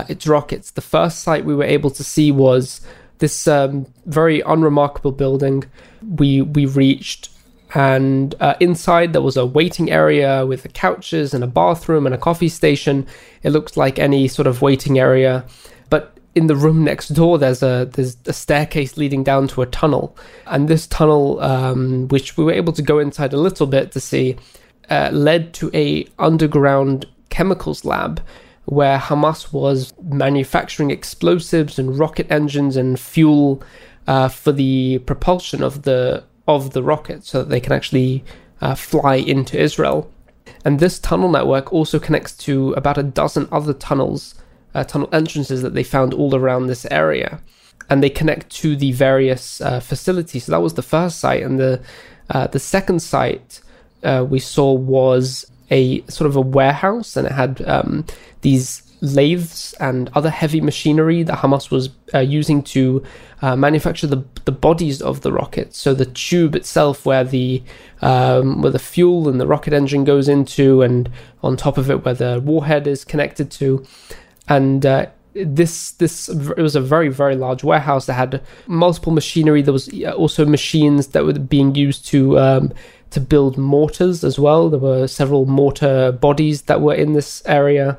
its 0.09 0.27
rockets. 0.27 0.71
The 0.71 0.81
first 0.81 1.21
site 1.21 1.45
we 1.45 1.55
were 1.55 1.65
able 1.65 1.91
to 1.91 2.03
see 2.03 2.33
was 2.33 2.81
this 3.19 3.47
um, 3.47 3.87
very 4.07 4.41
unremarkable 4.41 5.12
building. 5.12 5.65
We 6.03 6.43
we 6.43 6.67
reached, 6.67 7.31
and 7.75 8.35
uh, 8.41 8.55
inside 8.61 9.13
there 9.13 9.23
was 9.23 9.37
a 9.37 9.45
waiting 9.45 9.91
area 9.91 10.47
with 10.47 10.73
couches 10.73 11.35
and 11.35 11.45
a 11.45 11.47
bathroom 11.47 12.07
and 12.07 12.15
a 12.15 12.19
coffee 12.19 12.49
station. 12.49 13.07
It 13.43 13.51
looked 13.51 13.77
like 13.77 13.99
any 13.99 14.29
sort 14.29 14.47
of 14.47 14.63
waiting 14.63 14.99
area, 14.99 15.45
but 15.91 16.17
in 16.35 16.47
the 16.47 16.57
room 16.57 16.85
next 16.85 17.09
door 17.09 17.39
there's 17.39 17.63
a 17.63 17.89
there's 17.93 18.17
a 18.27 18.33
staircase 18.33 18.97
leading 18.97 19.25
down 19.25 19.49
to 19.49 19.63
a 19.63 19.67
tunnel, 19.67 20.17
and 20.47 20.69
this 20.69 20.87
tunnel, 20.87 21.41
um, 21.41 22.09
which 22.09 22.37
we 22.37 22.45
were 22.45 22.53
able 22.53 22.73
to 22.73 22.83
go 22.83 22.99
inside 22.99 23.33
a 23.33 23.39
little 23.39 23.67
bit 23.67 23.93
to 23.93 24.01
see, 24.01 24.37
uh, 24.91 25.11
led 25.13 25.53
to 25.55 25.71
a 25.75 26.07
underground 26.19 27.07
chemicals 27.29 27.85
lab 27.85 28.23
where 28.65 28.99
Hamas 28.99 29.51
was 29.51 29.95
manufacturing 30.03 30.91
explosives 30.91 31.79
and 31.79 31.99
rocket 31.99 32.31
engines 32.31 32.77
and 32.77 33.01
fuel 33.01 33.63
uh, 34.07 34.29
for 34.29 34.53
the 34.53 34.99
propulsion 35.07 35.63
of 35.63 35.83
the 35.83 36.23
of 36.49 36.73
the 36.73 36.83
rocket, 36.83 37.25
so 37.25 37.38
that 37.38 37.50
they 37.50 37.61
can 37.61 37.73
actually 37.73 38.25
uh, 38.61 38.75
fly 38.75 39.17
into 39.17 39.61
Israel. 39.61 40.11
And 40.64 40.81
this 40.81 40.99
tunnel 40.99 41.31
network 41.31 41.73
also 41.73 41.99
connects 41.99 42.37
to 42.38 42.73
about 42.73 42.99
a 42.99 43.02
dozen 43.02 43.47
other 43.52 43.75
tunnels, 43.75 44.35
uh, 44.75 44.85
tunnel 44.85 45.09
entrances 45.12 45.62
that 45.62 45.75
they 45.75 45.85
found 45.85 46.12
all 46.14 46.35
around 46.35 46.67
this 46.67 46.87
area, 46.90 47.40
and 47.88 48.02
they 48.02 48.11
connect 48.11 48.50
to 48.62 48.75
the 48.75 48.93
various 48.93 49.61
uh, 49.61 49.81
facilities. 49.81 50.45
So 50.45 50.52
that 50.52 50.62
was 50.62 50.75
the 50.75 50.83
first 50.83 51.21
site, 51.21 51.43
and 51.43 51.61
the 51.61 51.81
uh, 52.31 52.47
the 52.49 52.59
second 52.59 53.00
site 53.00 53.61
uh, 54.02 54.26
we 54.28 54.40
saw 54.40 54.73
was 54.73 55.47
a 55.71 56.02
sort 56.09 56.28
of 56.28 56.37
a 56.37 56.40
warehouse, 56.40 57.17
and 57.17 57.26
it 57.26 57.33
had 57.33 57.62
um, 57.69 58.05
these 58.40 58.83
lathes 59.00 59.75
and 59.81 60.11
other 60.14 60.31
heavy 60.31 60.61
machinery 60.61 61.23
that 61.23 61.38
Hamas 61.38 61.71
was 61.71 61.90
uh, 62.14 62.19
using 62.19 62.62
to 62.62 63.02
uh, 63.43 63.57
manufacture 63.57 64.07
the 64.07 64.25
the 64.45 64.52
bodies 64.52 65.00
of 65.00 65.21
the 65.21 65.33
rockets. 65.33 65.78
So 65.78 65.95
the 65.95 66.07
tube 66.07 66.57
itself, 66.57 67.07
where 67.07 67.25
the 67.25 67.62
um, 68.02 68.62
where 68.62 68.73
the 68.73 68.78
fuel 68.78 69.28
and 69.28 69.40
the 69.40 69.47
rocket 69.47 69.73
engine 69.73 70.05
goes 70.05 70.28
into, 70.28 70.83
and 70.83 71.11
on 71.43 71.57
top 71.57 71.78
of 71.78 71.90
it, 71.90 72.05
where 72.05 72.14
the 72.14 72.40
warhead 72.45 72.87
is 72.87 73.05
connected 73.05 73.50
to, 73.52 73.85
and 74.49 74.85
uh, 74.85 75.07
this 75.35 75.93
this 75.93 76.28
it 76.28 76.59
was 76.59 76.75
a 76.75 76.81
very 76.81 77.09
very 77.09 77.37
large 77.37 77.62
warehouse 77.62 78.07
that 78.07 78.14
had 78.14 78.43
multiple 78.67 79.12
machinery. 79.12 79.62
There 79.62 79.73
was 79.73 79.88
uh, 79.88 80.12
also 80.12 80.45
machines 80.45 81.09
that 81.09 81.25
were 81.25 81.35
being 81.35 81.75
used 81.75 82.07
to 82.09 82.38
um, 82.38 82.73
to 83.11 83.21
build 83.21 83.57
mortars 83.57 84.25
as 84.25 84.38
well. 84.38 84.69
There 84.69 84.81
were 84.81 85.07
several 85.07 85.47
mortar 85.47 86.12
bodies 86.12 86.62
that 86.62 86.81
were 86.81 86.95
in 86.95 87.12
this 87.12 87.43
area, 87.47 87.99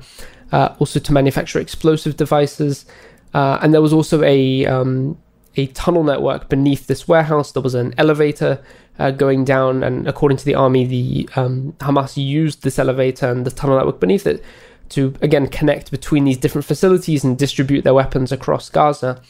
uh, 0.51 0.75
also 0.79 0.99
to 0.99 1.13
manufacture 1.13 1.59
explosive 1.59 2.17
devices. 2.17 2.85
Uh, 3.33 3.59
and 3.61 3.73
there 3.73 3.81
was 3.81 3.93
also 3.93 4.23
a 4.23 4.65
um, 4.65 5.17
a 5.55 5.67
tunnel 5.67 6.03
network 6.03 6.49
beneath 6.49 6.87
this 6.87 7.07
warehouse. 7.07 7.51
There 7.51 7.61
was 7.63 7.75
an 7.75 7.93
elevator 7.97 8.63
uh, 8.97 9.11
going 9.11 9.45
down, 9.45 9.83
and 9.83 10.07
according 10.07 10.37
to 10.37 10.45
the 10.45 10.55
army, 10.55 10.85
the 10.85 11.29
um, 11.35 11.73
Hamas 11.79 12.17
used 12.17 12.63
this 12.63 12.79
elevator 12.79 13.29
and 13.29 13.45
the 13.45 13.51
tunnel 13.51 13.77
network 13.77 13.99
beneath 13.99 14.25
it 14.25 14.43
to 14.89 15.13
again 15.21 15.47
connect 15.47 15.91
between 15.91 16.25
these 16.25 16.37
different 16.37 16.65
facilities 16.65 17.23
and 17.23 17.37
distribute 17.37 17.83
their 17.83 17.93
weapons 17.93 18.31
across 18.31 18.69
Gaza. 18.69 19.21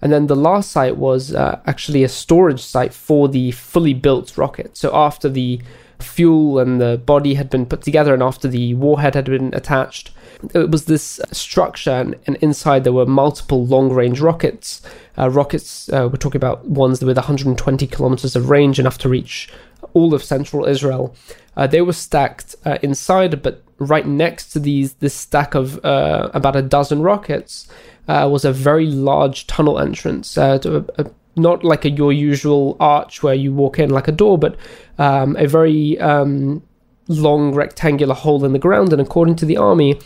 And 0.00 0.12
then 0.12 0.28
the 0.28 0.36
last 0.36 0.70
site 0.70 0.96
was 0.96 1.34
uh, 1.34 1.60
actually 1.66 2.04
a 2.04 2.08
storage 2.08 2.62
site 2.62 2.94
for 2.94 3.28
the 3.28 3.50
fully 3.50 3.94
built 3.94 4.36
rocket. 4.36 4.76
So 4.76 4.94
after 4.94 5.28
the 5.28 5.60
fuel 6.00 6.58
and 6.58 6.80
the 6.80 7.00
body 7.04 7.34
had 7.34 7.50
been 7.50 7.66
put 7.66 7.82
together 7.82 8.14
and 8.14 8.22
after 8.22 8.48
the 8.48 8.74
warhead 8.74 9.14
had 9.14 9.26
been 9.26 9.52
attached, 9.54 10.10
it 10.54 10.70
was 10.70 10.84
this 10.84 11.20
structure, 11.32 11.90
and, 11.90 12.14
and 12.26 12.36
inside 12.36 12.84
there 12.84 12.92
were 12.92 13.06
multiple 13.06 13.66
long 13.66 13.92
range 13.92 14.20
rockets. 14.20 14.82
Uh, 15.16 15.28
rockets, 15.28 15.88
uh, 15.92 16.08
we're 16.10 16.16
talking 16.16 16.38
about 16.38 16.64
ones 16.66 17.02
with 17.02 17.16
120 17.16 17.86
kilometers 17.88 18.36
of 18.36 18.48
range, 18.48 18.78
enough 18.78 18.98
to 18.98 19.08
reach 19.08 19.52
all 19.94 20.14
of 20.14 20.22
central 20.22 20.64
Israel. 20.64 21.14
Uh, 21.56 21.66
they 21.66 21.82
were 21.82 21.92
stacked 21.92 22.54
uh, 22.64 22.78
inside, 22.82 23.42
but 23.42 23.62
right 23.78 24.06
next 24.06 24.50
to 24.50 24.60
these, 24.60 24.94
this 24.94 25.14
stack 25.14 25.54
of 25.54 25.84
uh, 25.84 26.30
about 26.34 26.54
a 26.54 26.62
dozen 26.62 27.02
rockets, 27.02 27.68
uh, 28.06 28.28
was 28.30 28.44
a 28.44 28.52
very 28.52 28.86
large 28.86 29.46
tunnel 29.46 29.78
entrance, 29.78 30.38
uh, 30.38 30.58
a, 30.64 31.02
a, 31.02 31.10
not 31.38 31.64
like 31.64 31.84
a, 31.84 31.90
your 31.90 32.12
usual 32.12 32.76
arch 32.80 33.22
where 33.22 33.34
you 33.34 33.52
walk 33.52 33.78
in 33.78 33.90
like 33.90 34.08
a 34.08 34.12
door, 34.12 34.38
but 34.38 34.56
um, 34.98 35.36
a 35.36 35.46
very 35.46 35.98
um, 35.98 36.62
long 37.08 37.54
rectangular 37.54 38.14
hole 38.14 38.44
in 38.44 38.52
the 38.52 38.58
ground. 38.58 38.92
And 38.92 39.00
according 39.00 39.36
to 39.36 39.46
the 39.46 39.56
army, 39.56 39.98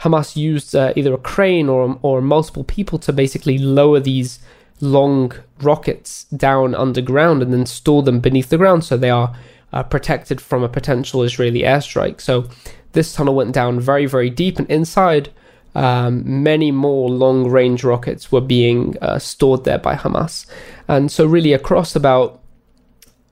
Hamas 0.00 0.36
used 0.36 0.74
uh, 0.74 0.92
either 0.96 1.14
a 1.14 1.18
crane 1.18 1.68
or 1.68 1.98
or 2.02 2.20
multiple 2.20 2.64
people 2.64 2.98
to 3.00 3.12
basically 3.12 3.58
lower 3.58 4.00
these 4.00 4.38
long 4.80 5.32
rockets 5.60 6.24
down 6.24 6.74
underground 6.74 7.42
and 7.42 7.52
then 7.52 7.64
store 7.64 8.02
them 8.02 8.20
beneath 8.20 8.48
the 8.48 8.58
ground 8.58 8.84
so 8.84 8.96
they 8.96 9.10
are 9.10 9.34
uh, 9.72 9.82
protected 9.82 10.40
from 10.40 10.62
a 10.62 10.68
potential 10.68 11.22
Israeli 11.22 11.60
airstrike. 11.60 12.20
So 12.20 12.48
this 12.92 13.14
tunnel 13.14 13.34
went 13.34 13.54
down 13.54 13.80
very 13.80 14.06
very 14.06 14.30
deep, 14.30 14.58
and 14.58 14.68
inside 14.70 15.30
um, 15.74 16.42
many 16.42 16.70
more 16.70 17.08
long 17.08 17.48
range 17.48 17.84
rockets 17.84 18.30
were 18.30 18.40
being 18.40 18.96
uh, 19.02 19.18
stored 19.18 19.64
there 19.64 19.78
by 19.78 19.96
Hamas. 19.96 20.46
And 20.88 21.10
so, 21.10 21.26
really, 21.26 21.52
across 21.52 21.96
about 21.96 22.40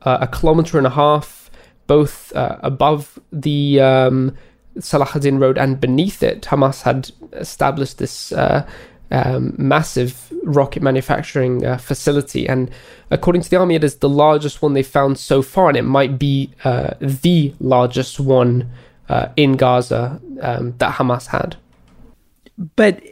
uh, 0.02 0.18
a 0.22 0.26
kilometer 0.26 0.78
and 0.78 0.86
a 0.86 0.90
half, 0.90 1.50
both 1.86 2.34
uh, 2.34 2.58
above 2.62 3.18
the 3.32 3.80
um, 3.80 4.36
Salahuddin 4.78 5.40
Road 5.40 5.58
and 5.58 5.80
beneath 5.80 6.22
it, 6.22 6.42
Hamas 6.42 6.82
had 6.82 7.10
established 7.32 7.98
this. 7.98 8.32
Uh, 8.32 8.66
um, 9.14 9.54
massive 9.58 10.32
rocket 10.42 10.82
manufacturing 10.82 11.66
uh, 11.66 11.76
facility, 11.76 12.48
and 12.48 12.70
according 13.10 13.42
to 13.42 13.50
the 13.50 13.56
army, 13.56 13.74
it 13.74 13.84
is 13.84 13.96
the 13.96 14.08
largest 14.08 14.62
one 14.62 14.72
they've 14.72 14.86
found 14.86 15.18
so 15.18 15.42
far, 15.42 15.68
and 15.68 15.76
it 15.76 15.82
might 15.82 16.18
be 16.18 16.50
uh, 16.64 16.94
the 16.98 17.52
largest 17.60 18.18
one 18.18 18.72
in 19.36 19.58
Gaza 19.58 20.18
um, 20.40 20.72
that 20.78 20.94
Hamas 20.94 21.26
had. 21.26 21.56
But 22.76 23.02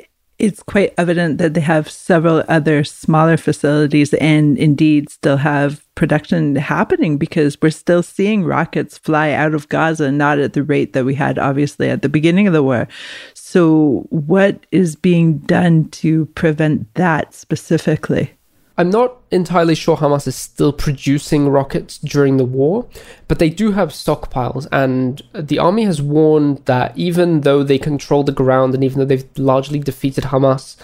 it's 0.40 0.62
quite 0.62 0.94
evident 0.96 1.36
that 1.36 1.52
they 1.52 1.60
have 1.60 1.90
several 1.90 2.42
other 2.48 2.82
smaller 2.82 3.36
facilities 3.36 4.14
and 4.14 4.56
indeed 4.56 5.10
still 5.10 5.36
have 5.36 5.86
production 5.94 6.56
happening 6.56 7.18
because 7.18 7.60
we're 7.60 7.68
still 7.68 8.02
seeing 8.02 8.42
rockets 8.42 8.96
fly 8.96 9.32
out 9.32 9.52
of 9.52 9.68
Gaza, 9.68 10.10
not 10.10 10.38
at 10.38 10.54
the 10.54 10.62
rate 10.62 10.94
that 10.94 11.04
we 11.04 11.14
had 11.14 11.38
obviously 11.38 11.90
at 11.90 12.00
the 12.00 12.08
beginning 12.08 12.46
of 12.46 12.54
the 12.54 12.62
war. 12.62 12.88
So, 13.34 14.06
what 14.08 14.64
is 14.72 14.96
being 14.96 15.38
done 15.40 15.90
to 15.90 16.24
prevent 16.26 16.94
that 16.94 17.34
specifically? 17.34 18.32
I'm 18.78 18.90
not 18.90 19.16
entirely 19.30 19.74
sure 19.74 19.96
Hamas 19.96 20.26
is 20.26 20.36
still 20.36 20.72
producing 20.72 21.48
rockets 21.48 21.98
during 21.98 22.36
the 22.36 22.44
war, 22.44 22.88
but 23.28 23.38
they 23.38 23.50
do 23.50 23.72
have 23.72 23.90
stockpiles. 23.90 24.66
And 24.72 25.22
the 25.34 25.58
army 25.58 25.84
has 25.84 26.00
warned 26.00 26.64
that 26.64 26.96
even 26.96 27.42
though 27.42 27.62
they 27.62 27.78
control 27.78 28.22
the 28.22 28.32
ground 28.32 28.74
and 28.74 28.82
even 28.82 28.98
though 28.98 29.04
they've 29.04 29.28
largely 29.36 29.80
defeated 29.80 30.24
Hamas 30.24 30.76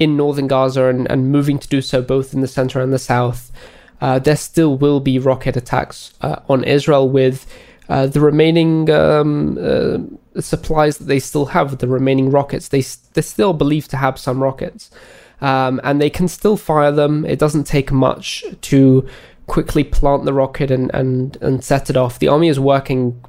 in 0.00 0.16
northern 0.16 0.48
Gaza 0.48 0.86
and, 0.86 1.08
and 1.10 1.30
moving 1.30 1.58
to 1.58 1.68
do 1.68 1.80
so 1.80 2.02
both 2.02 2.34
in 2.34 2.40
the 2.40 2.48
center 2.48 2.80
and 2.80 2.92
the 2.92 2.98
south, 2.98 3.52
uh, 4.00 4.18
there 4.18 4.36
still 4.36 4.76
will 4.76 5.00
be 5.00 5.18
rocket 5.18 5.56
attacks 5.56 6.14
uh, 6.22 6.40
on 6.48 6.64
Israel 6.64 7.08
with 7.08 7.46
uh, 7.88 8.06
the 8.06 8.20
remaining 8.20 8.90
um, 8.90 9.58
uh, 9.60 9.98
supplies 10.40 10.98
that 10.98 11.04
they 11.04 11.20
still 11.20 11.46
have, 11.46 11.78
the 11.78 11.86
remaining 11.86 12.30
rockets. 12.30 12.68
They, 12.68 12.82
they 13.12 13.22
still 13.22 13.52
believe 13.52 13.86
to 13.88 13.96
have 13.96 14.18
some 14.18 14.42
rockets 14.42 14.90
um, 15.40 15.80
and 15.84 16.00
they 16.00 16.10
can 16.10 16.28
still 16.28 16.56
fire 16.56 16.92
them. 16.92 17.24
It 17.24 17.38
doesn't 17.38 17.64
take 17.64 17.92
much 17.92 18.44
to 18.62 19.08
quickly 19.46 19.84
plant 19.84 20.24
the 20.24 20.32
rocket 20.32 20.70
and, 20.70 20.90
and, 20.94 21.36
and 21.40 21.62
set 21.62 21.90
it 21.90 21.96
off. 21.96 22.18
The 22.18 22.28
army 22.28 22.48
is 22.48 22.58
working 22.58 23.22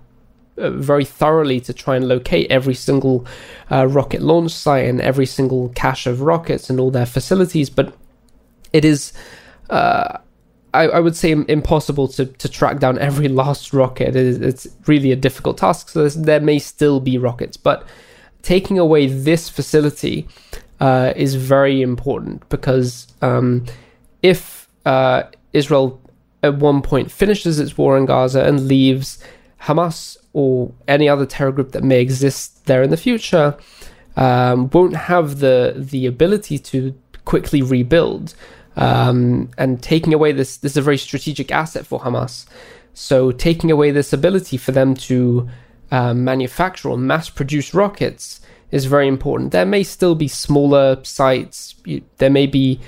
uh, 0.57 0.69
very 0.69 1.03
thoroughly 1.03 1.59
to 1.59 1.73
try 1.73 1.97
and 1.97 2.07
locate 2.07 2.49
every 2.49 2.75
single 2.75 3.25
uh, 3.69 3.87
rocket 3.87 4.21
launch 4.21 4.51
site 4.51 4.85
and 4.85 5.01
every 5.01 5.25
single 5.25 5.69
cache 5.69 6.07
of 6.07 6.21
rockets 6.21 6.69
and 6.69 6.79
all 6.79 6.91
their 6.91 7.05
facilities, 7.05 7.69
but 7.69 7.93
it 8.71 8.85
is. 8.85 9.11
Uh, 9.69 10.19
I, 10.73 10.87
I, 10.87 10.99
would 10.99 11.15
say 11.15 11.31
impossible 11.31 12.07
to, 12.09 12.25
to 12.25 12.49
track 12.49 12.79
down 12.79 12.99
every 12.99 13.27
last 13.41 13.73
rocket. 13.73 14.09
It 14.09 14.15
is, 14.15 14.39
it's 14.39 14.67
really 14.87 15.11
a 15.11 15.15
difficult 15.15 15.57
task. 15.57 15.89
So 15.89 16.07
there 16.07 16.41
may 16.41 16.59
still 16.59 16.99
be 16.99 17.17
rockets, 17.17 17.57
but 17.57 17.87
taking 18.41 18.77
away 18.77 19.07
this 19.07 19.49
facility 19.49 20.27
uh, 20.79 21.13
is 21.15 21.35
very 21.35 21.81
important 21.81 22.47
because 22.49 23.07
um, 23.21 23.65
if 24.21 24.69
uh, 24.85 25.23
Israel 25.53 26.01
at 26.43 26.55
one 26.55 26.81
point 26.81 27.11
finishes 27.11 27.59
its 27.59 27.77
war 27.77 27.97
in 27.97 28.05
Gaza 28.05 28.43
and 28.43 28.67
leaves 28.67 29.19
Hamas 29.61 30.17
or 30.33 30.71
any 30.88 31.09
other 31.09 31.25
terror 31.25 31.51
group 31.51 31.71
that 31.71 31.83
may 31.83 32.01
exist 32.01 32.65
there 32.65 32.83
in 32.83 32.89
the 32.89 32.97
future, 32.97 33.57
um, 34.15 34.69
won't 34.69 34.95
have 34.95 35.39
the 35.39 35.73
the 35.75 36.05
ability 36.05 36.59
to 36.59 36.93
quickly 37.25 37.61
rebuild. 37.61 38.35
Um, 38.77 39.49
and 39.57 39.81
taking 39.81 40.13
away 40.13 40.33
this 40.33 40.57
this 40.57 40.73
is 40.73 40.77
a 40.77 40.81
very 40.81 40.97
strategic 40.97 41.51
asset 41.51 41.85
for 41.85 41.99
Hamas. 42.01 42.45
So 42.93 43.31
taking 43.31 43.71
away 43.71 43.91
this 43.91 44.13
ability 44.13 44.57
for 44.57 44.71
them 44.71 44.93
to 44.95 45.49
uh, 45.91 46.13
manufacture 46.13 46.89
or 46.89 46.97
mass 46.97 47.29
produce 47.29 47.73
rockets 47.73 48.41
is 48.75 48.85
very 48.85 49.07
important. 49.07 49.53
There 49.53 49.65
may 49.65 49.83
still 49.83 50.15
be 50.15 50.27
smaller 50.27 51.01
sites. 51.03 51.75
There 52.17 52.29
may 52.29 52.45
be 52.45 52.81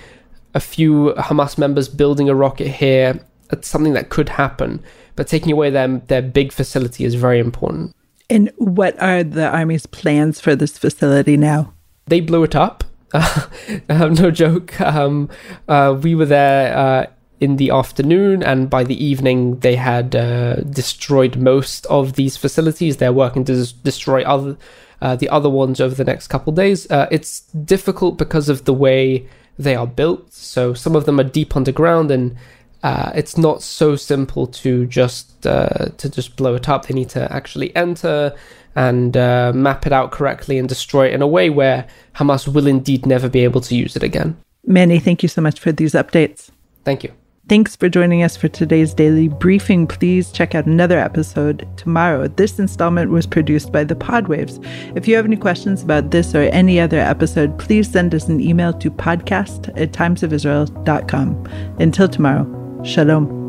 a 0.54 0.60
few 0.60 1.14
Hamas 1.18 1.58
members 1.58 1.88
building 1.88 2.28
a 2.28 2.36
rocket 2.36 2.68
here. 2.68 3.26
It's 3.52 3.70
something 3.70 3.94
that 3.94 4.10
could 4.10 4.28
happen. 4.28 4.84
But 5.16 5.28
taking 5.28 5.54
away 5.54 5.70
their, 5.70 5.88
their 5.88 6.22
big 6.22 6.52
facility 6.52 7.06
is 7.06 7.16
very 7.16 7.40
important. 7.40 7.96
And 8.30 8.52
what 8.58 9.02
are 9.02 9.24
the 9.24 9.48
Army's 9.50 9.86
plans 9.86 10.42
for 10.42 10.58
this 10.58 10.78
facility 10.78 11.38
now? 11.38 11.74
They 12.08 12.20
blew 12.20 12.44
it 12.44 12.56
up. 12.56 12.84
Uh, 13.14 13.48
no 13.90 14.30
joke. 14.30 14.80
Um, 14.82 15.30
uh, 15.70 15.98
we 16.02 16.16
were 16.16 16.26
there 16.26 16.78
uh, 16.78 17.06
in 17.40 17.56
the 17.56 17.70
afternoon, 17.70 18.44
and 18.44 18.70
by 18.70 18.84
the 18.84 19.02
evening, 19.02 19.60
they 19.60 19.78
had 19.78 20.18
uh, 20.18 20.56
destroyed 20.56 21.38
most 21.38 21.86
of 21.86 22.14
these 22.14 22.36
facilities. 22.36 22.98
They're 22.98 23.14
working 23.14 23.46
to 23.46 23.56
des- 23.56 23.74
destroy 23.84 24.24
other 24.24 24.58
uh, 25.02 25.16
the 25.16 25.30
other 25.30 25.50
ones 25.50 25.80
over 25.80 25.96
the 25.96 26.04
next 26.04 26.28
couple 26.28 26.54
days. 26.54 26.90
Uh, 26.90 27.08
it's 27.12 27.42
difficult 27.42 28.18
because 28.18 28.50
of 28.50 28.66
the 28.66 28.74
way 28.74 29.28
they 29.58 29.76
are 29.76 29.88
built. 29.88 30.34
So 30.34 30.74
some 30.74 30.96
of 30.96 31.06
them 31.06 31.20
are 31.20 31.24
deep 31.24 31.56
underground, 31.56 32.12
and 32.12 32.36
uh, 32.84 33.12
it's 33.16 33.38
not 33.38 33.62
so 33.62 33.96
simple 33.96 34.48
to 34.48 34.86
just 34.86 35.46
uh, 35.46 35.90
to 35.98 36.10
just 36.10 36.36
blow 36.36 36.56
it 36.56 36.70
up. 36.70 36.86
They 36.86 36.94
need 36.94 37.10
to 37.10 37.32
actually 37.32 37.76
enter 37.76 38.36
and 38.76 39.18
uh, 39.18 39.52
map 39.56 39.88
it 39.88 39.92
out 39.92 40.12
correctly 40.12 40.60
and 40.60 40.70
destroy 40.70 41.08
it 41.08 41.14
in 41.14 41.22
a 41.24 41.28
way 41.28 41.50
where 41.50 41.88
Hamas 42.16 42.48
will 42.48 42.68
indeed 42.68 43.08
never 43.08 43.28
be 43.28 43.44
able 43.44 43.62
to 43.62 43.76
use 43.76 43.96
it 43.96 44.04
again. 44.04 44.38
Manny, 44.66 45.00
thank 45.00 45.24
you 45.24 45.30
so 45.30 45.42
much 45.42 45.60
for 45.60 45.72
these 45.72 45.94
updates. 45.94 46.52
Thank 46.84 47.04
you. 47.04 47.12
Thanks 47.50 47.78
for 47.78 47.88
joining 47.88 48.24
us 48.24 48.36
for 48.36 48.50
today's 48.50 48.94
daily 48.94 49.30
briefing. 49.30 49.88
Please 49.88 50.34
check 50.34 50.54
out 50.54 50.66
another 50.66 51.00
episode 51.00 51.66
tomorrow. 51.78 52.28
This 52.28 52.60
installment 52.60 53.10
was 53.10 53.26
produced 53.26 53.72
by 53.72 53.86
the 53.86 53.96
Podwaves. 53.96 54.62
If 54.98 55.08
you 55.08 55.16
have 55.16 55.24
any 55.24 55.38
questions 55.38 55.82
about 55.82 56.12
this 56.12 56.36
or 56.36 56.42
any 56.42 56.78
other 56.78 57.00
episode, 57.00 57.58
please 57.58 57.90
send 57.90 58.14
us 58.14 58.28
an 58.28 58.42
email 58.42 58.74
to 58.74 58.92
podcast 58.92 59.70
at 59.80 59.94
timesofisrael.com. 59.94 61.48
Until 61.80 62.10
tomorrow, 62.10 62.84
shalom. 62.84 63.47